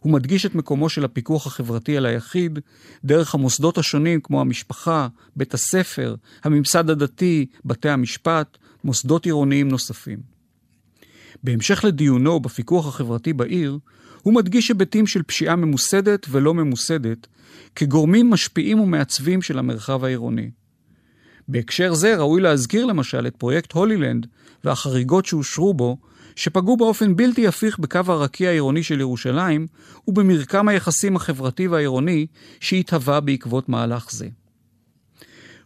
הוא 0.00 0.12
מדגיש 0.12 0.46
את 0.46 0.54
מקומו 0.54 0.88
של 0.88 1.04
הפיקוח 1.04 1.46
החברתי 1.46 1.96
על 1.96 2.06
היחיד 2.06 2.58
דרך 3.04 3.34
המוסדות 3.34 3.78
השונים 3.78 4.20
כמו 4.20 4.40
המשפחה, 4.40 5.08
בית 5.36 5.54
הספר, 5.54 6.14
הממסד 6.44 6.90
הדתי, 6.90 7.46
בתי 7.64 7.88
המשפט, 7.88 8.58
מוסדות 8.84 9.24
עירוניים 9.24 9.68
נוספים. 9.68 10.18
בהמשך 11.42 11.84
לדיונו 11.84 12.40
בפיקוח 12.40 12.86
החברתי 12.86 13.32
בעיר, 13.32 13.78
הוא 14.22 14.34
מדגיש 14.34 14.68
היבטים 14.68 15.06
של 15.06 15.22
פשיעה 15.22 15.56
ממוסדת 15.56 16.26
ולא 16.30 16.54
ממוסדת 16.54 17.26
כגורמים 17.76 18.30
משפיעים 18.30 18.80
ומעצבים 18.80 19.42
של 19.42 19.58
המרחב 19.58 20.04
העירוני. 20.04 20.50
בהקשר 21.48 21.94
זה 21.94 22.16
ראוי 22.16 22.40
להזכיר 22.40 22.86
למשל 22.86 23.26
את 23.26 23.36
פרויקט 23.36 23.72
הולילנד 23.72 24.26
והחריגות 24.64 25.26
שאושרו 25.26 25.74
בו, 25.74 25.96
שפגעו 26.36 26.76
באופן 26.76 27.16
בלתי 27.16 27.46
הפיך 27.46 27.78
בקו 27.78 28.00
הרקיע 28.06 28.48
העירוני 28.48 28.82
של 28.82 29.00
ירושלים 29.00 29.66
ובמרקם 30.08 30.68
היחסים 30.68 31.16
החברתי 31.16 31.68
והעירוני 31.68 32.26
שהתהווה 32.60 33.20
בעקבות 33.20 33.68
מהלך 33.68 34.10
זה. 34.10 34.28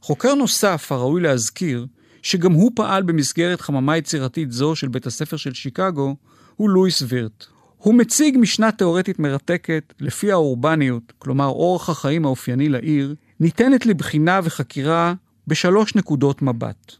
חוקר 0.02 0.34
נוסף 0.34 0.92
הראוי 0.92 1.20
להזכיר, 1.20 1.86
שגם 2.22 2.52
הוא 2.52 2.72
פעל 2.74 3.02
במסגרת 3.02 3.60
חממה 3.60 3.96
יצירתית 3.96 4.52
זו 4.52 4.76
של 4.76 4.88
בית 4.88 5.06
הספר 5.06 5.36
של 5.36 5.54
שיקגו, 5.54 6.16
הוא 6.56 6.70
לואיס 6.70 7.02
וירט. 7.08 7.46
הוא 7.76 7.94
מציג 7.94 8.36
משנה 8.40 8.72
תאורטית 8.72 9.18
מרתקת, 9.18 9.94
לפי 10.00 10.32
האורבניות, 10.32 11.12
כלומר 11.18 11.46
אורח 11.46 11.88
החיים 11.88 12.24
האופייני 12.24 12.68
לעיר, 12.68 13.14
ניתנת 13.40 13.86
לבחינה 13.86 14.40
וחקירה 14.44 15.14
בשלוש 15.46 15.94
נקודות 15.94 16.42
מבט. 16.42 16.96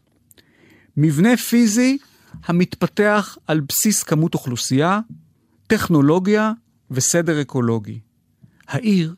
מבנה 1.01 1.37
פיזי 1.37 1.97
המתפתח 2.45 3.37
על 3.47 3.59
בסיס 3.59 4.03
כמות 4.03 4.33
אוכלוסייה, 4.33 4.99
טכנולוגיה 5.67 6.51
וסדר 6.91 7.41
אקולוגי. 7.41 7.99
העיר 8.67 9.15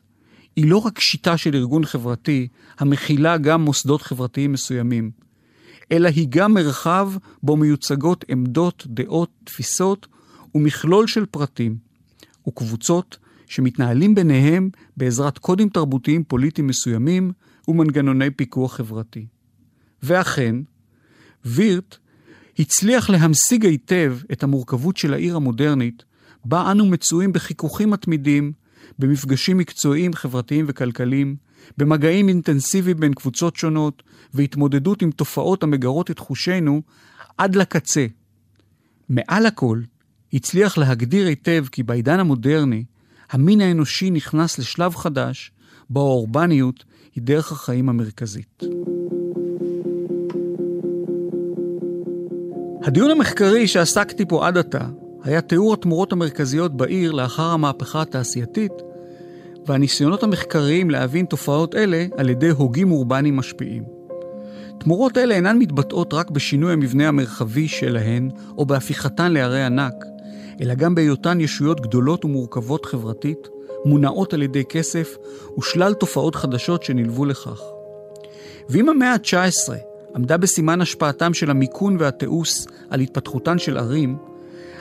היא 0.56 0.70
לא 0.70 0.76
רק 0.76 1.00
שיטה 1.00 1.36
של 1.36 1.54
ארגון 1.54 1.84
חברתי 1.84 2.48
המכילה 2.78 3.38
גם 3.38 3.62
מוסדות 3.62 4.02
חברתיים 4.02 4.52
מסוימים, 4.52 5.10
אלא 5.92 6.08
היא 6.08 6.26
גם 6.30 6.54
מרחב 6.54 7.12
בו 7.42 7.56
מיוצגות 7.56 8.24
עמדות, 8.28 8.84
דעות, 8.86 9.30
תפיסות 9.44 10.06
ומכלול 10.54 11.06
של 11.06 11.26
פרטים 11.26 11.76
וקבוצות 12.48 13.18
שמתנהלים 13.46 14.14
ביניהם 14.14 14.70
בעזרת 14.96 15.38
קודים 15.38 15.68
תרבותיים 15.68 16.24
פוליטיים 16.24 16.66
מסוימים 16.66 17.32
ומנגנוני 17.68 18.30
פיקוח 18.30 18.76
חברתי. 18.76 19.26
ואכן, 20.02 20.56
וירט 21.44 21.96
הצליח 22.58 23.10
להמשיג 23.10 23.66
היטב 23.66 24.16
את 24.32 24.42
המורכבות 24.42 24.96
של 24.96 25.14
העיר 25.14 25.36
המודרנית, 25.36 26.04
בה 26.44 26.70
אנו 26.70 26.86
מצויים 26.86 27.32
בחיכוכים 27.32 27.90
מתמידים, 27.90 28.52
במפגשים 28.98 29.58
מקצועיים, 29.58 30.14
חברתיים 30.14 30.64
וכלכליים, 30.68 31.36
במגעים 31.78 32.28
אינטנסיביים 32.28 32.96
בין 32.96 33.14
קבוצות 33.14 33.56
שונות, 33.56 34.02
והתמודדות 34.34 35.02
עם 35.02 35.10
תופעות 35.10 35.62
המגרות 35.62 36.10
את 36.10 36.18
חושינו 36.18 36.82
עד 37.38 37.56
לקצה. 37.56 38.06
מעל 39.08 39.46
הכל, 39.46 39.80
הצליח 40.32 40.78
להגדיר 40.78 41.26
היטב 41.26 41.64
כי 41.72 41.82
בעידן 41.82 42.20
המודרני, 42.20 42.84
המין 43.30 43.60
האנושי 43.60 44.10
נכנס 44.10 44.58
לשלב 44.58 44.94
חדש, 44.94 45.52
בו 45.90 46.00
האורבניות 46.00 46.84
היא 47.14 47.22
דרך 47.22 47.52
החיים 47.52 47.88
המרכזית. 47.88 48.62
הדיון 52.84 53.10
המחקרי 53.10 53.66
שעסקתי 53.66 54.24
פה 54.28 54.46
עד 54.46 54.58
עתה 54.58 54.84
היה 55.24 55.40
תיאור 55.40 55.74
התמורות 55.74 56.12
המרכזיות 56.12 56.76
בעיר 56.76 57.12
לאחר 57.12 57.42
המהפכה 57.42 58.02
התעשייתית, 58.02 58.72
והניסיונות 59.66 60.22
המחקריים 60.22 60.90
להבין 60.90 61.26
תופעות 61.26 61.74
אלה 61.74 62.06
על 62.16 62.28
ידי 62.28 62.48
הוגים 62.48 62.92
אורבניים 62.92 63.36
משפיעים. 63.36 63.84
תמורות 64.78 65.18
אלה 65.18 65.34
אינן 65.34 65.58
מתבטאות 65.58 66.14
רק 66.14 66.30
בשינוי 66.30 66.72
המבנה 66.72 67.08
המרחבי 67.08 67.68
שלהן 67.68 68.30
או 68.58 68.66
בהפיכתן 68.66 69.32
לערי 69.32 69.62
ענק, 69.62 70.04
אלא 70.60 70.74
גם 70.74 70.94
בהיותן 70.94 71.40
ישויות 71.40 71.80
גדולות 71.80 72.24
ומורכבות 72.24 72.84
חברתית, 72.84 73.48
מונעות 73.84 74.34
על 74.34 74.42
ידי 74.42 74.64
כסף 74.64 75.16
ושלל 75.58 75.94
תופעות 75.94 76.34
חדשות 76.34 76.82
שנלוו 76.82 77.24
לכך. 77.24 77.60
ואם 78.68 78.88
המאה 78.88 79.12
ה-19 79.12 79.91
עמדה 80.16 80.36
בסימן 80.36 80.80
השפעתם 80.80 81.34
של 81.34 81.50
המיכון 81.50 81.96
והתיעוש 82.00 82.64
על 82.90 83.00
התפתחותן 83.00 83.58
של 83.58 83.76
ערים, 83.76 84.16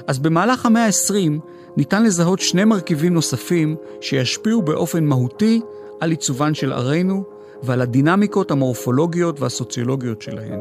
אז 0.07 0.19
במהלך 0.19 0.65
המאה 0.65 0.85
ה-20 0.85 1.39
ניתן 1.77 2.03
לזהות 2.03 2.39
שני 2.39 2.65
מרכיבים 2.65 3.13
נוספים 3.13 3.75
שישפיעו 4.01 4.61
באופן 4.61 5.05
מהותי 5.05 5.61
על 5.99 6.11
עיצובן 6.11 6.53
של 6.53 6.73
ערינו 6.73 7.23
ועל 7.63 7.81
הדינמיקות 7.81 8.51
המורפולוגיות 8.51 9.39
והסוציולוגיות 9.39 10.21
שלהן. 10.21 10.59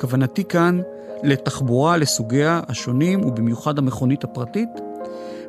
כוונתי 0.00 0.44
כאן 0.44 0.80
לתחבורה 1.22 1.96
לסוגיה 1.96 2.60
השונים 2.68 3.24
ובמיוחד 3.24 3.78
המכונית 3.78 4.24
הפרטית, 4.24 4.68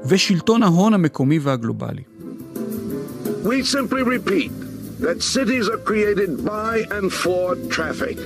ושלטון 0.05 0.63
ההון 0.63 0.93
המקומי 0.93 1.39
והגלובלי. 1.39 2.03
We 3.43 3.63
simply 3.63 4.03
repeat 4.03 4.62
that 5.05 5.21
cities 5.35 5.65
are 5.73 5.81
created 5.89 6.31
by 6.53 6.73
and 6.97 7.05
for 7.23 7.45
traffic. 7.77 8.17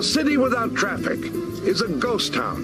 A 0.00 0.02
city 0.14 0.36
without 0.44 0.70
traffic 0.82 1.20
is 1.72 1.78
a 1.88 1.90
ghost 2.04 2.34
town. 2.34 2.60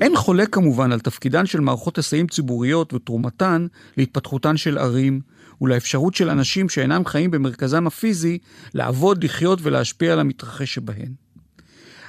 אין 0.00 0.16
חולק 0.16 0.48
כמובן 0.54 0.92
על 0.92 1.00
תפקידן 1.00 1.46
של 1.46 1.60
מערכות 1.60 1.96
היסעים 1.96 2.26
ציבוריות 2.26 2.94
ותרומתן 2.94 3.66
להתפתחותן 3.96 4.56
של 4.56 4.78
ערים 4.78 5.20
ולאפשרות 5.60 6.14
של 6.14 6.30
אנשים 6.30 6.68
שאינם 6.68 7.04
חיים 7.04 7.30
במרכזם 7.30 7.86
הפיזי 7.86 8.38
לעבוד, 8.74 9.24
לחיות 9.24 9.58
ולהשפיע 9.62 10.12
על 10.12 10.20
המתרחש 10.20 10.74
שבהן. 10.74 11.12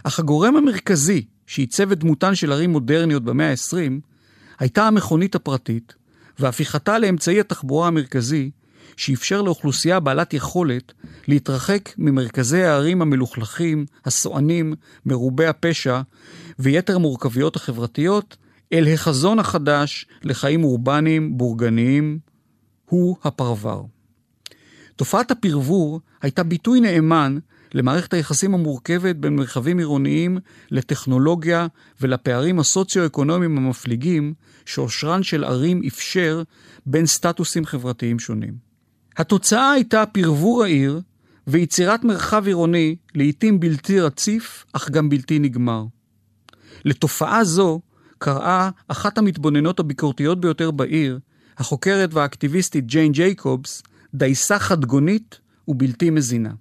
אך 0.03 0.19
הגורם 0.19 0.55
המרכזי 0.55 1.25
שעיצב 1.47 1.91
את 1.91 1.99
דמותן 1.99 2.35
של 2.35 2.51
ערים 2.51 2.69
מודרניות 2.69 3.23
במאה 3.23 3.51
ה-20, 3.51 4.01
הייתה 4.59 4.87
המכונית 4.87 5.35
הפרטית, 5.35 5.93
והפיכתה 6.39 6.99
לאמצעי 6.99 7.39
התחבורה 7.39 7.87
המרכזי, 7.87 8.51
שאפשר 8.99 9.41
לאוכלוסייה 9.41 9.99
בעלת 9.99 10.33
יכולת 10.33 10.93
להתרחק 11.27 11.89
ממרכזי 11.97 12.63
הערים 12.63 13.01
המלוכלכים, 13.01 13.85
הסוענים, 14.05 14.73
מרובי 15.05 15.45
הפשע 15.45 16.01
ויתר 16.59 16.95
המורכבויות 16.95 17.55
החברתיות, 17.55 18.37
אל 18.73 18.87
החזון 18.93 19.39
החדש 19.39 20.05
לחיים 20.23 20.63
אורבניים 20.63 21.37
בורגניים, 21.37 22.19
הוא 22.85 23.17
הפרבר. 23.23 23.81
תופעת 24.95 25.31
הפרבור 25.31 26.01
הייתה 26.21 26.43
ביטוי 26.43 26.79
נאמן 26.79 27.37
למערכת 27.73 28.13
היחסים 28.13 28.53
המורכבת 28.53 29.15
בין 29.15 29.35
מרחבים 29.35 29.77
עירוניים 29.77 30.37
לטכנולוגיה 30.71 31.67
ולפערים 32.01 32.59
הסוציו-אקונומיים 32.59 33.57
המפליגים 33.57 34.33
שאושרן 34.65 35.23
של 35.23 35.43
ערים 35.43 35.81
אפשר 35.87 36.43
בין 36.85 37.05
סטטוסים 37.05 37.65
חברתיים 37.65 38.19
שונים. 38.19 38.68
התוצאה 39.17 39.71
הייתה 39.71 40.05
פרבור 40.05 40.63
העיר 40.63 41.01
ויצירת 41.47 42.03
מרחב 42.03 42.47
עירוני 42.47 42.95
לעתים 43.15 43.59
בלתי 43.59 43.99
רציף, 43.99 44.65
אך 44.73 44.89
גם 44.89 45.09
בלתי 45.09 45.39
נגמר. 45.39 45.85
לתופעה 46.85 47.43
זו 47.43 47.81
קראה 48.17 48.69
אחת 48.87 49.17
המתבוננות 49.17 49.79
הביקורתיות 49.79 50.41
ביותר 50.41 50.71
בעיר, 50.71 51.19
החוקרת 51.57 52.13
והאקטיביסטית 52.13 52.85
ג'יין 52.85 53.11
ג'ייקובס, 53.11 53.83
דייסה 54.13 54.59
חדגונית 54.59 55.39
ובלתי 55.67 56.09
מזינה. 56.09 56.53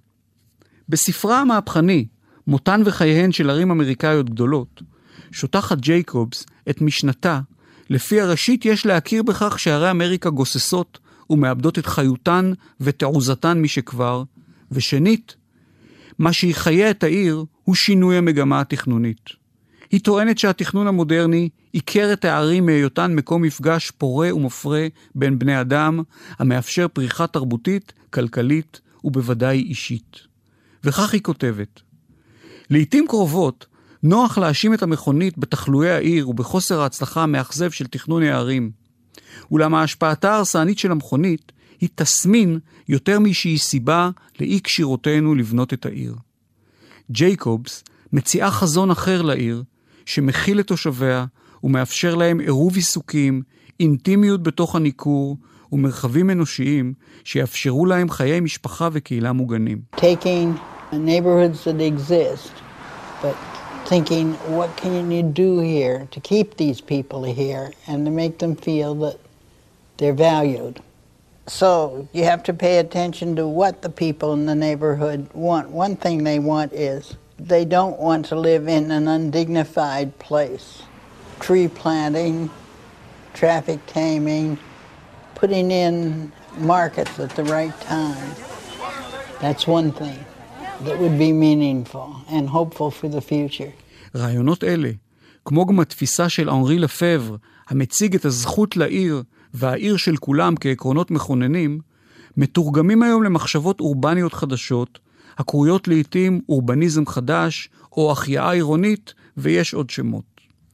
בספרה 0.89 1.41
המהפכני, 1.41 2.07
מותן 2.47 2.81
וחייהן 2.85 3.31
של 3.31 3.49
ערים 3.49 3.71
אמריקאיות 3.71 4.29
גדולות, 4.29 4.81
שוטחת 5.31 5.77
ג'ייקובס 5.77 6.45
את 6.69 6.81
משנתה, 6.81 7.39
לפי 7.89 8.21
הראשית 8.21 8.65
יש 8.65 8.85
להכיר 8.85 9.23
בכך 9.23 9.59
שערי 9.59 9.91
אמריקה 9.91 10.29
גוססות 10.29 10.99
ומאבדות 11.29 11.79
את 11.79 11.85
חיותן 11.85 12.53
ותעוזתן 12.81 13.61
משכבר, 13.61 14.23
ושנית, 14.71 15.35
מה 16.19 16.33
שיחיה 16.33 16.91
את 16.91 17.03
העיר 17.03 17.45
הוא 17.63 17.75
שינוי 17.75 18.17
המגמה 18.17 18.61
התכנונית. 18.61 19.29
היא 19.91 20.01
טוענת 20.01 20.37
שהתכנון 20.37 20.87
המודרני 20.87 21.49
עיקר 21.71 22.13
את 22.13 22.25
הערים 22.25 22.65
מהיותן 22.65 23.15
מקום 23.15 23.41
מפגש 23.41 23.91
פורה 23.91 24.35
ומפרה 24.35 24.87
בין 25.15 25.39
בני 25.39 25.61
אדם, 25.61 25.99
המאפשר 26.39 26.87
פריחה 26.87 27.27
תרבותית, 27.27 27.93
כלכלית 28.09 28.81
ובוודאי 29.03 29.59
אישית. 29.59 30.17
וכך 30.83 31.13
היא 31.13 31.21
כותבת: 31.21 31.81
לעתים 32.69 33.07
קרובות 33.07 33.65
נוח 34.03 34.37
להאשים 34.37 34.73
את 34.73 34.83
המכונית 34.83 35.37
בתחלואי 35.37 35.89
העיר 35.89 36.29
ובחוסר 36.29 36.81
ההצלחה 36.81 37.23
המאכזב 37.23 37.71
של 37.71 37.87
תכנון 37.87 38.23
הערים. 38.23 38.71
אולם 39.51 39.75
ההשפעתה 39.75 40.31
ההרסנית 40.31 40.79
של 40.79 40.91
המכונית 40.91 41.51
היא 41.81 41.89
תסמין 41.95 42.59
יותר 42.87 43.19
משהיא 43.19 43.57
סיבה 43.57 44.09
לאי 44.39 44.59
כשירותנו 44.63 45.35
לבנות 45.35 45.73
את 45.73 45.85
העיר. 45.85 46.15
ג'ייקובס 47.11 47.83
מציעה 48.13 48.51
חזון 48.51 48.91
אחר 48.91 49.21
לעיר, 49.21 49.63
שמכיל 50.05 50.59
את 50.59 50.67
תושביה 50.67 51.25
ומאפשר 51.63 52.15
להם 52.15 52.39
עירוב 52.39 52.75
עיסוקים, 52.75 53.41
אינטימיות 53.79 54.43
בתוך 54.43 54.75
הניכור 54.75 55.37
ומרחבים 55.71 56.29
אנושיים 56.29 56.93
שיאפשרו 57.23 57.85
להם 57.85 58.09
חיי 58.09 58.39
משפחה 58.39 58.89
וקהילה 58.91 59.31
מוגנים. 59.31 59.81
Thinking 63.95 64.27
what 64.59 64.71
can 64.83 65.09
you 65.15 65.23
do 65.23 65.51
here 65.73 65.99
to 66.11 66.19
keep 66.31 66.47
these 66.57 66.79
people 66.79 67.21
here 67.23 67.65
and 67.87 68.05
to 68.05 68.11
make 68.11 68.35
them 68.37 68.53
feel 68.55 68.93
that 69.03 69.17
they're 69.98 70.12
valued. 70.12 70.80
So 71.46 72.08
you 72.12 72.24
have 72.24 72.42
to 72.44 72.54
pay 72.54 72.78
attention 72.78 73.36
to 73.36 73.46
what 73.46 73.82
the 73.82 73.90
people 73.90 74.32
in 74.32 74.46
the 74.46 74.54
neighborhood 74.54 75.28
want. 75.34 75.70
One 75.70 75.96
thing 75.96 76.24
they 76.24 76.38
want 76.38 76.72
is 76.72 77.16
they 77.38 77.64
don't 77.64 77.98
want 77.98 78.26
to 78.26 78.36
live 78.36 78.66
in 78.68 78.90
an 78.90 79.06
undignified 79.08 80.18
place. 80.18 80.82
Tree 81.40 81.68
planting, 81.68 82.50
traffic 83.34 83.80
taming, 83.86 84.58
putting 85.34 85.70
in 85.70 86.32
markets 86.56 87.18
at 87.20 87.30
the 87.36 87.44
right 87.44 87.78
time. 87.80 88.30
That's 89.40 89.66
one 89.66 89.92
thing 89.92 90.24
that 90.82 90.98
would 90.98 91.18
be 91.18 91.32
meaningful 91.32 92.16
and 92.30 92.48
hopeful 92.48 92.90
for 92.90 93.08
the 93.08 93.20
future. 93.20 93.72
רעיונות 94.14 94.64
אלה, 94.64 94.90
כמו 95.44 95.66
גם 95.66 95.80
התפיסה 95.80 96.28
של 96.28 96.50
אנרי 96.50 96.78
לפבר, 96.78 97.36
המציג 97.68 98.14
את 98.14 98.24
הזכות 98.24 98.76
לעיר 98.76 99.22
והעיר 99.53 99.97
של 99.97 100.17
כולם 100.17 100.53
כעקרונות 100.59 101.11
מכוננים, 101.11 101.79
מתורגמים 102.37 103.03
היום 103.03 103.23
למחשבות 103.23 103.79
אורבניות 103.79 104.33
חדשות, 104.33 104.99
הקרויות 105.37 105.87
לעתים 105.87 106.41
אורבניזם 106.49 107.05
חדש 107.05 107.69
או 107.97 108.11
החייאה 108.11 108.51
עירונית, 108.51 109.13
ויש 109.37 109.73
עוד 109.73 109.89
שמות. 109.89 110.23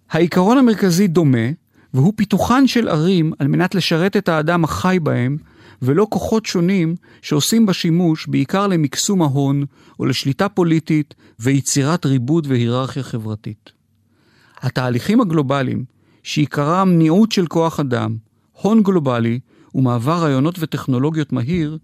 העיקרון 0.10 0.58
המרכזי 0.58 1.08
דומה, 1.08 1.48
והוא 1.94 2.14
פיתוחן 2.16 2.68
של 2.68 2.88
ערים 2.88 3.34
על 3.40 3.48
מנת 3.48 3.76
לשרת 3.76 4.18
את 4.18 4.30
האדם 4.30 4.64
החי 4.64 4.98
בהם, 5.04 5.38
ולא 5.82 6.08
כוחות 6.10 6.46
שונים 6.46 6.96
שעושים 7.22 7.66
בה 7.66 7.74
שימוש 7.74 8.28
בעיקר 8.28 8.68
למקסום 8.68 9.22
ההון 9.22 9.66
או 10.00 10.06
לשליטה 10.06 10.50
פוליטית 10.50 11.14
ויצירת 11.40 12.06
ריבוד 12.06 12.48
והיררכיה 12.48 13.04
חברתית. 13.04 13.72
התהליכים 14.62 15.22
הגלובליים, 15.22 15.86
שעיקרם 16.24 16.90
ניעות 16.90 17.32
של 17.32 17.48
כוח 17.48 17.80
אדם, 17.80 18.16
הון 18.62 18.84
גלובלי 18.84 19.40
ומעבר 19.76 20.14
רעיונות 20.14 20.56
וטכנולוגיות 20.60 21.34
מהיר, 21.34 21.78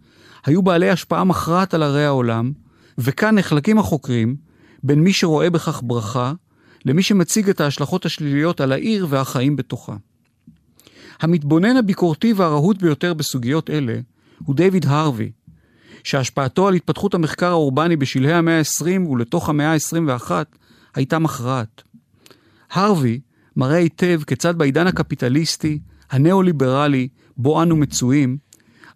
היו 0.45 0.61
בעלי 0.61 0.89
השפעה 0.89 1.23
מכרעת 1.23 1.73
על 1.73 1.83
ערי 1.83 2.05
העולם, 2.05 2.51
וכאן 2.97 3.35
נחלקים 3.35 3.77
החוקרים 3.77 4.35
בין 4.83 4.99
מי 4.99 5.13
שרואה 5.13 5.49
בכך 5.49 5.81
ברכה, 5.83 6.33
למי 6.85 7.03
שמציג 7.03 7.49
את 7.49 7.61
ההשלכות 7.61 8.05
השליליות 8.05 8.61
על 8.61 8.71
העיר 8.71 9.07
והחיים 9.09 9.55
בתוכה. 9.55 9.95
המתבונן 11.21 11.77
הביקורתי 11.77 12.33
והרהוט 12.33 12.81
ביותר 12.81 13.13
בסוגיות 13.13 13.69
אלה 13.69 13.99
הוא 14.45 14.55
דיוויד 14.55 14.85
הרווי, 14.85 15.31
שהשפעתו 16.03 16.67
על 16.67 16.73
התפתחות 16.73 17.13
המחקר 17.13 17.49
האורבני 17.49 17.95
בשלהי 17.95 18.33
המאה 18.33 18.57
ה-20 18.57 19.09
ולתוך 19.09 19.49
המאה 19.49 19.73
ה-21 19.73 20.31
הייתה 20.95 21.19
מכרעת. 21.19 21.83
הרווי 22.71 23.19
מראה 23.55 23.77
היטב 23.77 24.21
כיצד 24.27 24.57
בעידן 24.57 24.87
הקפיטליסטי, 24.87 25.79
הניאו-ליברלי, 26.11 27.07
בו 27.37 27.61
אנו 27.63 27.75
מצויים, 27.75 28.37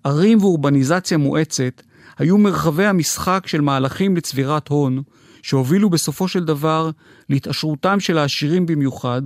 ערים 0.03 0.37
ואורבניזציה 0.41 1.17
מואצת 1.17 1.81
היו 2.17 2.37
מרחבי 2.37 2.85
המשחק 2.85 3.43
של 3.47 3.61
מהלכים 3.61 4.17
לצבירת 4.17 4.67
הון, 4.67 5.01
שהובילו 5.41 5.89
בסופו 5.89 6.27
של 6.27 6.45
דבר 6.45 6.89
להתעשרותם 7.29 7.99
של 7.99 8.17
העשירים 8.17 8.65
במיוחד, 8.65 9.21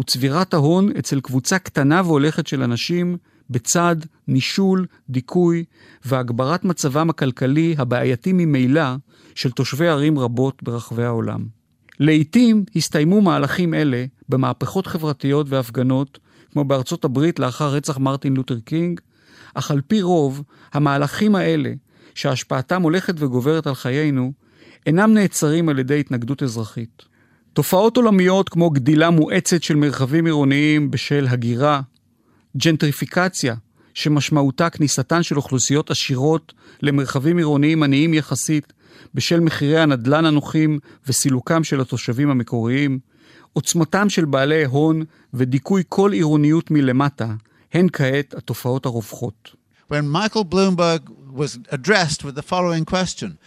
וצבירת 0.00 0.54
ההון 0.54 0.90
אצל 0.98 1.20
קבוצה 1.20 1.58
קטנה 1.58 2.02
והולכת 2.04 2.46
של 2.46 2.62
אנשים 2.62 3.16
בצד 3.50 3.96
נישול, 4.28 4.86
דיכוי 5.10 5.64
והגברת 6.04 6.64
מצבם 6.64 7.10
הכלכלי 7.10 7.74
הבעייתי 7.78 8.32
ממילא 8.32 8.94
של 9.34 9.50
תושבי 9.50 9.88
ערים 9.88 10.18
רבות 10.18 10.62
ברחבי 10.62 11.04
העולם. 11.04 11.44
לעתים 12.00 12.64
הסתיימו 12.76 13.20
מהלכים 13.20 13.74
אלה 13.74 14.04
במהפכות 14.28 14.86
חברתיות 14.86 15.46
והפגנות, 15.48 16.18
כמו 16.54 16.64
בארצות 16.64 17.04
הברית 17.04 17.38
לאחר 17.38 17.68
רצח 17.68 17.98
מרטין 17.98 18.34
לותר 18.34 18.60
קינג, 18.60 19.00
אך 19.54 19.70
על 19.70 19.80
פי 19.80 20.02
רוב, 20.02 20.42
המהלכים 20.72 21.34
האלה, 21.34 21.72
שהשפעתם 22.14 22.82
הולכת 22.82 23.14
וגוברת 23.18 23.66
על 23.66 23.74
חיינו, 23.74 24.32
אינם 24.86 25.14
נעצרים 25.14 25.68
על 25.68 25.78
ידי 25.78 26.00
התנגדות 26.00 26.42
אזרחית. 26.42 27.02
תופעות 27.52 27.96
עולמיות 27.96 28.48
כמו 28.48 28.70
גדילה 28.70 29.10
מואצת 29.10 29.62
של 29.62 29.74
מרחבים 29.74 30.26
עירוניים 30.26 30.90
בשל 30.90 31.26
הגירה, 31.30 31.80
ג'נטריפיקציה, 32.56 33.54
שמשמעותה 33.94 34.70
כניסתן 34.70 35.22
של 35.22 35.36
אוכלוסיות 35.36 35.90
עשירות 35.90 36.52
למרחבים 36.82 37.36
עירוניים 37.36 37.82
עניים 37.82 38.14
יחסית 38.14 38.72
בשל 39.14 39.40
מחירי 39.40 39.78
הנדל"ן 39.78 40.24
הנוחים 40.24 40.78
וסילוקם 41.08 41.64
של 41.64 41.80
התושבים 41.80 42.30
המקוריים, 42.30 42.98
עוצמתם 43.53 44.09
של 44.09 44.25
בעלי 44.25 44.65
הון 44.65 45.03
ודיכוי 45.33 45.83
כל 45.89 46.11
עירוניות 46.11 46.71
מלמטה, 46.71 47.27
הן 47.73 47.87
כעת 47.93 48.33
התופעות 48.33 48.85
הרווחות. 48.85 49.55
When 49.91 50.07
Michael 50.07 50.45
Bloomberg 50.45 51.01
was 51.33 51.57
addressed 51.71 52.23
with 52.23 52.35
the 52.35 52.43
following 52.43 52.85
question, 52.85 53.39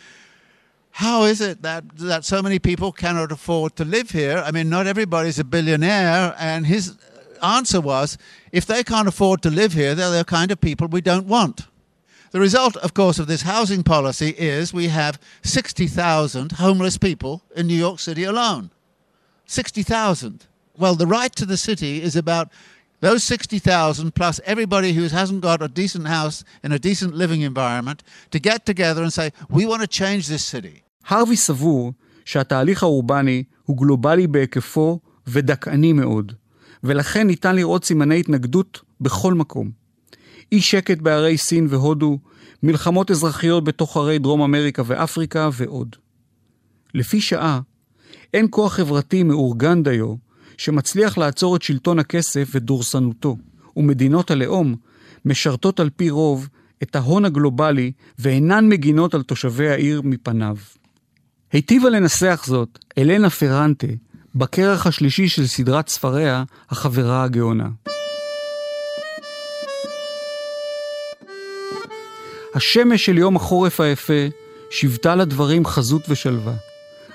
how 0.92 1.22
is 1.22 1.40
it 1.40 1.62
that, 1.62 1.84
that 1.96 2.24
so 2.24 2.42
many 2.42 2.58
people 2.58 2.92
cannot 2.92 3.32
afford 3.32 3.76
to 3.76 3.84
live 3.84 4.10
here? 4.10 4.42
I 4.44 4.50
mean, 4.50 4.68
not 4.68 4.86
everybody's 4.86 5.38
a 5.38 5.44
billionaire. 5.44 6.34
And 6.38 6.66
his 6.66 6.96
answer 7.42 7.80
was 7.80 8.18
if 8.52 8.66
they 8.66 8.84
can't 8.84 9.08
afford 9.08 9.42
to 9.42 9.50
live 9.50 9.72
here, 9.72 9.94
they're 9.94 10.10
the 10.10 10.24
kind 10.24 10.50
of 10.50 10.60
people 10.60 10.88
we 10.88 11.00
don't 11.00 11.26
want. 11.26 11.62
The 12.32 12.40
result, 12.40 12.76
of 12.78 12.94
course, 12.94 13.18
of 13.18 13.26
this 13.26 13.42
housing 13.42 13.82
policy 13.82 14.30
is 14.38 14.72
we 14.72 14.88
have 14.88 15.18
60,000 15.42 16.52
homeless 16.52 16.98
people 16.98 17.42
in 17.54 17.66
New 17.66 17.74
York 17.74 17.98
City 17.98 18.24
alone. 18.24 18.70
60,000. 19.47 20.45
Well, 20.77 20.95
the 20.95 21.07
right 21.07 21.33
to 21.35 21.45
the 21.45 21.57
city 21.57 22.01
is 22.01 22.15
about 22.15 22.49
those 22.99 23.23
60,000 23.23 24.13
plus 24.15 24.39
everybody 24.45 24.93
who 24.93 25.07
hasn't 25.07 25.41
got 25.41 25.61
a 25.61 25.67
decent 25.67 26.07
house 26.07 26.43
in 26.63 26.71
a 26.71 26.79
decent 26.79 27.13
living 27.15 27.41
environment 27.41 28.03
to 28.31 28.39
get 28.39 28.65
together 28.65 29.01
and 29.03 29.13
say, 29.13 29.31
we 29.49 29.65
want 29.65 29.81
to 29.81 29.87
change 29.87 30.27
this 30.27 30.43
city. 30.43 30.83
הרווי 31.07 31.35
סבור 31.35 31.93
שהתהליך 32.25 32.83
האורבני 32.83 33.43
הוא 33.63 33.77
גלובלי 33.77 34.27
בהיקפו 34.27 34.99
ודכאני 35.27 35.93
מאוד, 35.93 36.33
ולכן 36.83 37.27
ניתן 37.27 37.55
לראות 37.55 37.85
סימני 37.85 38.19
התנגדות 38.19 38.81
בכל 39.01 39.33
מקום. 39.33 39.71
אי 40.51 40.61
שקט 40.61 40.97
בערי 40.97 41.37
סין 41.37 41.67
והודו, 41.69 42.19
מלחמות 42.63 43.11
אזרחיות 43.11 43.63
בתוך 43.63 43.97
ערי 43.97 44.19
דרום 44.19 44.41
אמריקה 44.41 44.81
ואפריקה 44.85 45.49
ועוד. 45.53 45.95
לפי 46.93 47.21
שעה, 47.21 47.59
אין 48.33 48.47
כוח 48.49 48.73
חברתי 48.73 49.23
מאורגן 49.23 49.83
דיו 49.83 50.15
שמצליח 50.57 51.17
לעצור 51.17 51.55
את 51.55 51.61
שלטון 51.61 51.99
הכסף 51.99 52.49
ודורסנותו, 52.51 53.37
ומדינות 53.77 54.31
הלאום 54.31 54.75
משרתות 55.25 55.79
על 55.79 55.89
פי 55.89 56.09
רוב 56.09 56.47
את 56.83 56.95
ההון 56.95 57.25
הגלובלי 57.25 57.91
ואינן 58.19 58.69
מגינות 58.69 59.13
על 59.13 59.23
תושבי 59.23 59.69
העיר 59.69 60.01
מפניו. 60.03 60.57
היטיבה 61.51 61.89
לנסח 61.89 62.43
זאת 62.45 62.79
אלנה 62.97 63.29
פרנטה 63.29 63.87
בכרך 64.35 64.87
השלישי 64.87 65.27
של 65.27 65.47
סדרת 65.47 65.87
ספריה, 65.87 66.43
החברה 66.69 67.23
הגאונה. 67.23 67.69
השמש 72.55 73.05
של 73.05 73.17
יום 73.17 73.35
החורף 73.35 73.81
היפה 73.81 74.27
שיוותה 74.69 75.15
לדברים 75.15 75.65
חזות 75.65 76.01
ושלווה. 76.09 76.66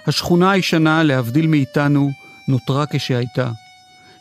השכונה 0.06 0.50
הישנה, 0.50 1.02
להבדיל 1.02 1.46
מאיתנו, 1.46 2.10
נותרה 2.48 2.84
כשהייתה. 2.92 3.50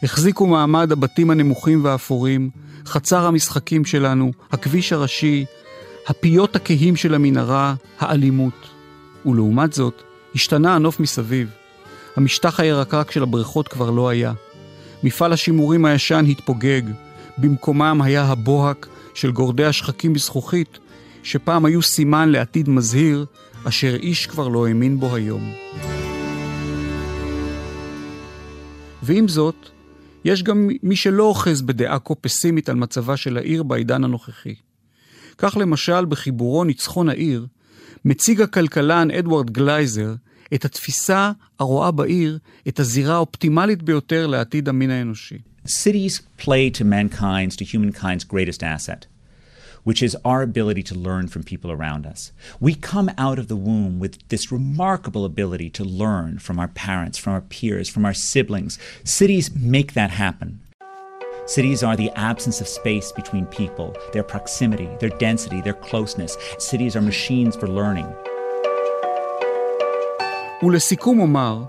החזיקו 0.03 0.47
מעמד 0.47 0.91
הבתים 0.91 1.29
הנמוכים 1.29 1.85
והאפורים, 1.85 2.49
חצר 2.85 3.25
המשחקים 3.25 3.85
שלנו, 3.85 4.31
הכביש 4.51 4.93
הראשי, 4.93 5.45
הפיות 6.07 6.55
הכהים 6.55 6.95
של 6.95 7.13
המנהרה, 7.13 7.75
האלימות. 7.99 8.69
ולעומת 9.25 9.73
זאת, 9.73 10.01
השתנה 10.35 10.75
הנוף 10.75 10.99
מסביב. 10.99 11.49
המשטח 12.15 12.59
הירקרק 12.59 13.11
של 13.11 13.23
הבריכות 13.23 13.67
כבר 13.67 13.89
לא 13.89 14.09
היה. 14.09 14.33
מפעל 15.03 15.33
השימורים 15.33 15.85
הישן 15.85 16.25
התפוגג, 16.29 16.81
במקומם 17.37 18.01
היה 18.03 18.23
הבוהק 18.23 18.87
של 19.13 19.31
גורדי 19.31 19.65
השחקים 19.65 20.13
בזכוכית, 20.13 20.79
שפעם 21.23 21.65
היו 21.65 21.81
סימן 21.81 22.29
לעתיד 22.29 22.69
מזהיר, 22.69 23.25
אשר 23.67 23.95
איש 23.95 24.28
כבר 24.28 24.47
לא 24.47 24.67
האמין 24.67 25.00
בו 25.00 25.15
היום. 25.15 25.54
ועם 29.04 29.28
זאת, 29.28 29.69
יש 30.26 30.43
גם 30.43 30.69
מי 30.84 30.95
שלא 30.95 31.24
אוחז 31.24 31.62
בדעה 31.62 32.00
כה 32.00 32.15
פסימית 32.15 32.69
על 32.69 32.76
מצבה 32.76 33.17
של 33.17 33.38
העיר 33.38 33.63
בעידן 33.63 34.04
הנוכחי. 34.04 34.56
כך 35.38 35.58
למשל 35.58 36.06
בחיבורו 36.06 36.63
ניצחון 36.63 37.10
העיר, 37.10 37.47
מציג 38.06 38.41
הכלכלן 38.41 39.12
אדוארד 39.12 39.50
גלייזר 39.50 40.13
את 40.54 40.65
התפיסה 40.65 41.32
הרואה 41.60 41.91
בעיר 41.91 42.39
את 42.67 42.80
הזירה 42.80 43.15
האופטימלית 43.15 43.84
ביותר 43.84 44.28
לעתיד 44.28 44.69
המין 44.69 44.89
האנושי. 44.89 45.38
Cities 45.65 46.41
play 46.41 46.69
to 46.80 46.84
mankind's, 46.84 47.56
to 47.56 47.63
humankind's 47.63 48.24
greatest 48.24 48.63
asset. 48.63 49.06
which 49.85 50.02
is 50.02 50.16
our 50.24 50.42
ability 50.42 50.82
to 50.85 50.94
learn 50.94 51.28
from 51.28 51.42
people 51.42 51.70
around 51.70 52.06
us. 52.06 52.32
We 52.61 52.74
come 52.74 53.11
out 53.16 53.38
of 53.38 53.48
the 53.48 53.56
womb 53.56 53.98
with 53.98 54.26
this 54.28 54.50
remarkable 54.50 55.24
ability 55.24 55.70
to 55.70 55.85
learn 55.85 56.38
from 56.38 56.59
our 56.59 56.68
parents, 56.68 57.18
from 57.18 57.32
our 57.35 57.40
peers, 57.40 57.88
from 57.88 58.04
our 58.04 58.14
siblings. 58.14 58.78
Cities 59.04 59.54
make 59.54 59.94
that 59.94 60.11
happen. 60.11 60.61
Cities 61.46 61.85
are 61.85 61.96
the 61.96 62.11
absence 62.16 62.61
of 62.61 62.66
space 62.66 63.12
between 63.12 63.46
people, 63.46 63.96
their 64.12 64.24
proximity, 64.24 64.88
their 64.98 65.11
density, 65.11 65.61
their 65.61 65.74
closeness. 65.74 66.37
Cities 66.59 66.96
are 66.96 67.02
machines 67.02 67.54
for 67.54 67.68
learning. 67.68 68.06
ולסיכום 70.62 71.20
אומר, 71.20 71.64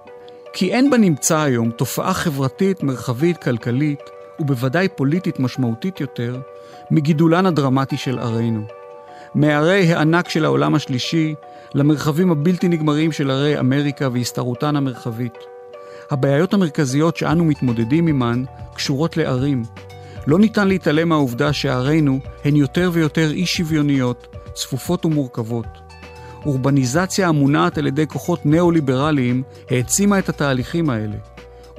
כי 0.54 0.72
אין 0.72 0.90
בנמצא 0.90 1.42
היום 1.42 1.72
תופעה 1.72 2.14
חברתית, 2.14 2.84
מרחבית, 2.84 3.38
כלכלית, 3.38 4.00
ובוודאי 4.41 4.89
פוליטית 4.89 5.41
משמעותית 5.41 6.01
יותר, 6.01 6.41
מגידולן 6.91 7.47
הדרמטי 7.47 7.97
של 7.97 8.19
ערינו. 8.19 8.63
מערי 9.35 9.93
הענק 9.93 10.29
של 10.29 10.45
העולם 10.45 10.75
השלישי 10.75 11.35
למרחבים 11.75 12.31
הבלתי 12.31 12.69
נגמרים 12.69 13.13
של 13.13 13.31
ערי 13.31 13.59
אמריקה 13.59 14.09
והסתערותן 14.13 14.77
המרחבית. 14.77 15.35
הבעיות 16.11 16.55
המרכזיות 16.55 17.17
שאנו 17.17 17.45
מתמודדים 17.45 18.07
עמן 18.07 18.45
קשורות 18.75 19.17
לערים. 19.17 19.63
לא 20.27 20.39
ניתן 20.39 20.69
להתעלם 20.69 21.09
מהעובדה 21.09 21.53
שערינו 21.53 22.19
הן 22.45 22.57
יותר 22.57 22.91
ויותר 22.93 23.31
אי 23.31 23.47
שוויוניות, 23.47 24.37
צפופות 24.55 25.07
ומורכבות. 25.07 25.67
אורבניזציה 26.47 27.29
המונעת 27.29 27.79
על 27.79 27.87
ידי 27.87 28.07
כוחות 28.07 28.47
ניאו-ליברליים 28.47 29.43
העצימה 29.71 30.19
את 30.19 30.29
התהליכים 30.29 30.91
האלה. 30.91 31.17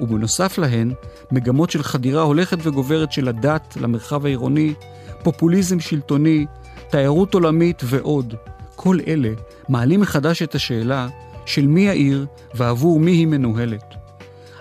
ובנוסף 0.00 0.58
להן, 0.58 0.92
מגמות 1.32 1.70
של 1.70 1.82
חדירה 1.82 2.22
הולכת 2.22 2.58
וגוברת 2.62 3.12
של 3.12 3.28
הדת 3.28 3.76
למרחב 3.80 4.26
העירוני, 4.26 4.74
פופוליזם 5.22 5.80
שלטוני, 5.80 6.46
תיירות 6.90 7.34
עולמית 7.34 7.82
ועוד. 7.84 8.34
כל 8.76 8.98
אלה 9.06 9.30
מעלים 9.68 10.00
מחדש 10.00 10.42
את 10.42 10.54
השאלה 10.54 11.08
של 11.46 11.66
מי 11.66 11.88
העיר 11.88 12.26
ועבור 12.54 13.00
מי 13.00 13.10
היא 13.10 13.26
מנוהלת. 13.26 13.94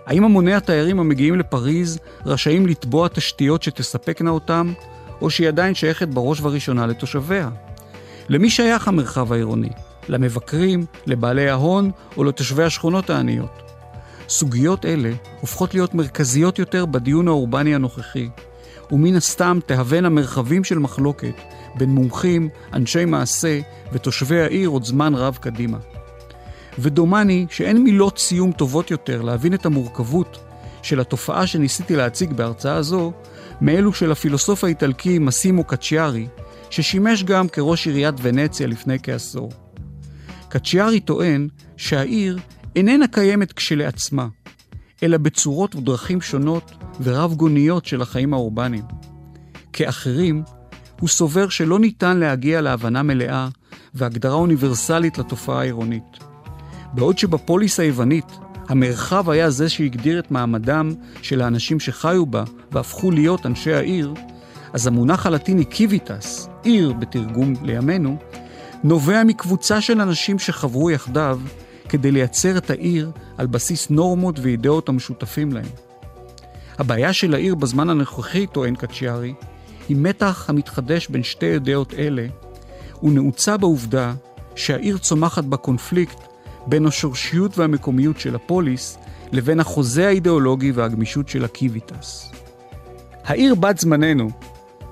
האם 0.06 0.24
המוני 0.24 0.54
התיירים 0.54 1.00
המגיעים 1.00 1.40
לפריז 1.40 2.00
רשאים 2.26 2.68
לתבוע 2.68 3.08
תשתיות 3.08 3.64
שתספקנה 3.64 4.30
אותם, 4.30 4.74
או 5.22 5.30
שהיא 5.30 5.48
עדיין 5.48 5.74
שייכת 5.74 6.08
בראש 6.08 6.40
ובראשונה 6.40 6.88
לתושביה? 6.88 7.50
למי 8.30 8.50
שייך 8.50 8.88
המרחב 8.88 9.34
העירוני? 9.34 9.70
למבקרים, 10.10 10.86
לבעלי 11.06 11.50
ההון 11.50 11.92
או 12.18 12.24
לתושבי 12.24 12.64
השכונות 12.64 13.10
העניות? 13.10 13.63
סוגיות 14.34 14.86
אלה 14.86 15.12
הופכות 15.42 15.74
להיות 15.74 15.94
מרכזיות 15.94 16.60
יותר 16.60 16.86
בדיון 16.86 17.28
האורבני 17.28 17.76
הנוכחי, 17.76 18.30
ומן 18.92 19.16
הסתם 19.16 19.60
תהוונה 19.66 20.10
מרחבים 20.10 20.64
של 20.64 20.80
מחלוקת 20.80 21.36
בין 21.76 21.90
מומחים, 21.90 22.50
אנשי 22.74 23.06
מעשה 23.06 23.60
ותושבי 23.92 24.42
העיר 24.42 24.70
עוד 24.70 24.84
זמן 24.84 25.16
רב 25.16 25.38
קדימה. 25.42 25.78
ודומני 26.80 27.46
שאין 27.50 27.84
מילות 27.84 28.18
סיום 28.18 28.52
טובות 28.52 28.92
יותר 28.92 29.22
להבין 29.22 29.54
את 29.54 29.66
המורכבות 29.66 30.40
של 30.82 31.00
התופעה 31.00 31.48
שניסיתי 31.48 31.96
להציג 31.96 32.34
בהרצאה 32.34 32.82
זו, 32.82 33.12
מאלו 33.62 33.94
של 33.94 34.12
הפילוסוף 34.12 34.64
האיטלקי 34.64 35.20
מסימו 35.20 35.64
קצ'יארי, 35.64 36.28
ששימש 36.70 37.24
גם 37.24 37.48
כראש 37.48 37.88
עיריית 37.88 38.16
ונציה 38.22 38.68
לפני 38.68 38.98
כעשור. 39.04 39.52
קצ'יארי 40.50 41.00
טוען 41.00 41.48
שהעיר 41.78 42.40
איננה 42.76 43.08
קיימת 43.08 43.54
כשלעצמה, 43.54 44.28
אלא 45.04 45.18
בצורות 45.18 45.76
ודרכים 45.76 46.22
שונות 46.22 46.72
ורב 47.02 47.34
גוניות 47.34 47.86
של 47.86 48.02
החיים 48.02 48.34
האורבניים. 48.34 48.84
כאחרים, 49.74 50.44
הוא 51.00 51.10
סובר 51.10 51.50
שלא 51.50 51.80
ניתן 51.80 52.18
להגיע 52.18 52.62
להבנה 52.62 53.04
מלאה 53.04 53.48
והגדרה 53.94 54.34
אוניברסלית 54.34 55.18
לתופעה 55.18 55.60
העירונית. 55.60 56.18
בעוד 56.94 57.18
שבפוליס 57.18 57.80
היוונית 57.80 58.32
המרחב 58.70 59.30
היה 59.30 59.50
זה 59.50 59.70
שהגדיר 59.70 60.20
את 60.20 60.32
מעמדם 60.32 60.94
של 61.22 61.42
האנשים 61.42 61.80
שחיו 61.80 62.26
בה 62.26 62.44
והפכו 62.72 63.12
להיות 63.12 63.46
אנשי 63.46 63.74
העיר, 63.74 64.14
אז 64.74 64.88
המונח 64.88 65.26
הלטיני 65.26 65.66
קיביטס, 65.66 66.50
עיר 66.64 66.94
בתרגום 66.94 67.54
לימינו, 67.64 68.18
נובע 68.84 69.24
מקבוצה 69.24 69.82
של 69.82 70.02
אנשים 70.02 70.40
שחברו 70.40 70.92
יחדיו 70.92 71.40
כדי 71.94 72.12
לייצר 72.12 72.58
את 72.58 72.70
העיר 72.70 73.12
על 73.38 73.48
בסיס 73.48 73.90
נורמות 73.90 74.40
ואידאות 74.40 74.90
המשותפים 74.90 75.52
להם. 75.52 75.66
הבעיה 76.80 77.14
של 77.14 77.34
העיר 77.34 77.56
בזמן 77.56 77.90
הנוכחי, 77.90 78.48
טוען 78.48 78.76
קצ'יארי, 78.76 79.34
היא 79.90 79.98
מתח 80.00 80.46
המתחדש 80.50 81.08
בין 81.08 81.24
שתי 81.24 81.54
אידאות 81.54 81.94
אלה, 81.94 82.28
ונעוצה 83.04 83.58
בעובדה 83.58 84.14
שהעיר 84.56 84.98
צומחת 84.98 85.44
בקונפליקט 85.44 86.18
בין 86.68 86.86
השורשיות 86.86 87.58
והמקומיות 87.58 88.20
של 88.20 88.36
הפוליס 88.36 88.98
לבין 89.32 89.60
החוזה 89.60 90.08
האידיאולוגי 90.08 90.72
והגמישות 90.72 91.30
של 91.30 91.46
הקיביטס. 91.46 92.32
העיר 93.26 93.56
בת 93.56 93.78
זמננו 93.78 94.30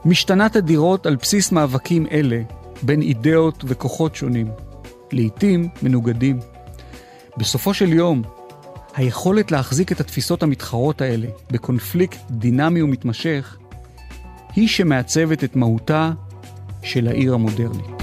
משתנה 0.06 0.50
תדירות 0.50 1.06
על 1.06 1.16
בסיס 1.16 1.52
מאבקים 1.52 2.08
אלה 2.12 2.42
בין 2.82 3.02
אידאות 3.02 3.64
וכוחות 3.68 4.16
שונים, 4.16 4.48
לעתים 5.12 5.70
מנוגדים. 5.84 6.40
בסופו 7.38 7.74
של 7.74 7.94
יום, 7.94 8.22
היכולת 8.96 9.52
להחזיק 9.52 9.92
את 9.92 10.00
התפיסות 10.00 10.44
המתחרות 10.44 11.02
האלה 11.02 11.28
בקונפליקט 11.52 12.20
דינמי 12.32 12.82
ומתמשך, 12.82 13.58
היא 14.56 14.68
שמעצבת 14.68 15.44
את 15.44 15.56
מהותה 15.56 16.12
של 16.84 17.08
העיר 17.08 17.34
המודרנית. 17.34 18.02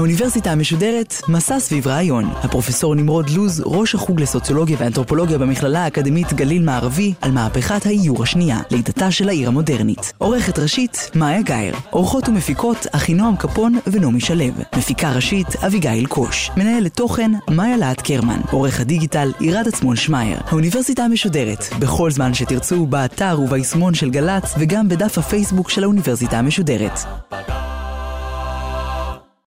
האוניברסיטה 0.00 0.52
המשודרת, 0.52 1.14
מסע 1.28 1.60
סביב 1.60 1.86
רעיון. 1.86 2.24
הפרופסור 2.24 2.94
נמרוד 2.94 3.30
לוז, 3.30 3.62
ראש 3.66 3.94
החוג 3.94 4.20
לסוציולוגיה 4.20 4.76
ואנתרופולוגיה 4.80 5.38
במכללה 5.38 5.84
האקדמית 5.84 6.32
גליל 6.32 6.62
מערבי, 6.62 7.14
על 7.20 7.30
מהפכת 7.30 7.86
האיור 7.86 8.22
השנייה, 8.22 8.60
לידתה 8.70 9.10
של 9.10 9.28
העיר 9.28 9.48
המודרנית. 9.48 10.12
עורכת 10.18 10.58
ראשית, 10.58 11.10
מאיה 11.14 11.42
גאייר. 11.42 11.74
עורכות 11.90 12.28
ומפיקות, 12.28 12.86
אחינועם 12.92 13.36
קפון 13.36 13.78
ונעמי 13.86 14.20
שלו. 14.20 14.44
מפיקה 14.76 15.12
ראשית, 15.12 15.56
אביגיל 15.66 16.06
קוש. 16.06 16.50
מנהלת 16.56 16.96
תוכן, 16.96 17.32
מאיה 17.50 17.76
להט 17.76 18.00
קרמן. 18.00 18.40
עורך 18.50 18.80
הדיגיטל, 18.80 19.32
עירד 19.38 19.68
עצמון 19.68 19.96
שמייר. 19.96 20.38
האוניברסיטה 20.46 21.02
המשודרת, 21.02 21.64
בכל 21.78 22.10
זמן 22.10 22.34
שתרצו, 22.34 22.86
באתר 22.86 23.40
וביישומון 23.44 23.94
של 23.94 24.10
גל"צ, 24.10 24.54
וגם 24.58 24.88
בדף 24.88 25.18
הפייסבוק 25.18 25.70
של 25.70 25.84
האוניברסיטה 25.84 26.38
המשודרת. 26.38 27.00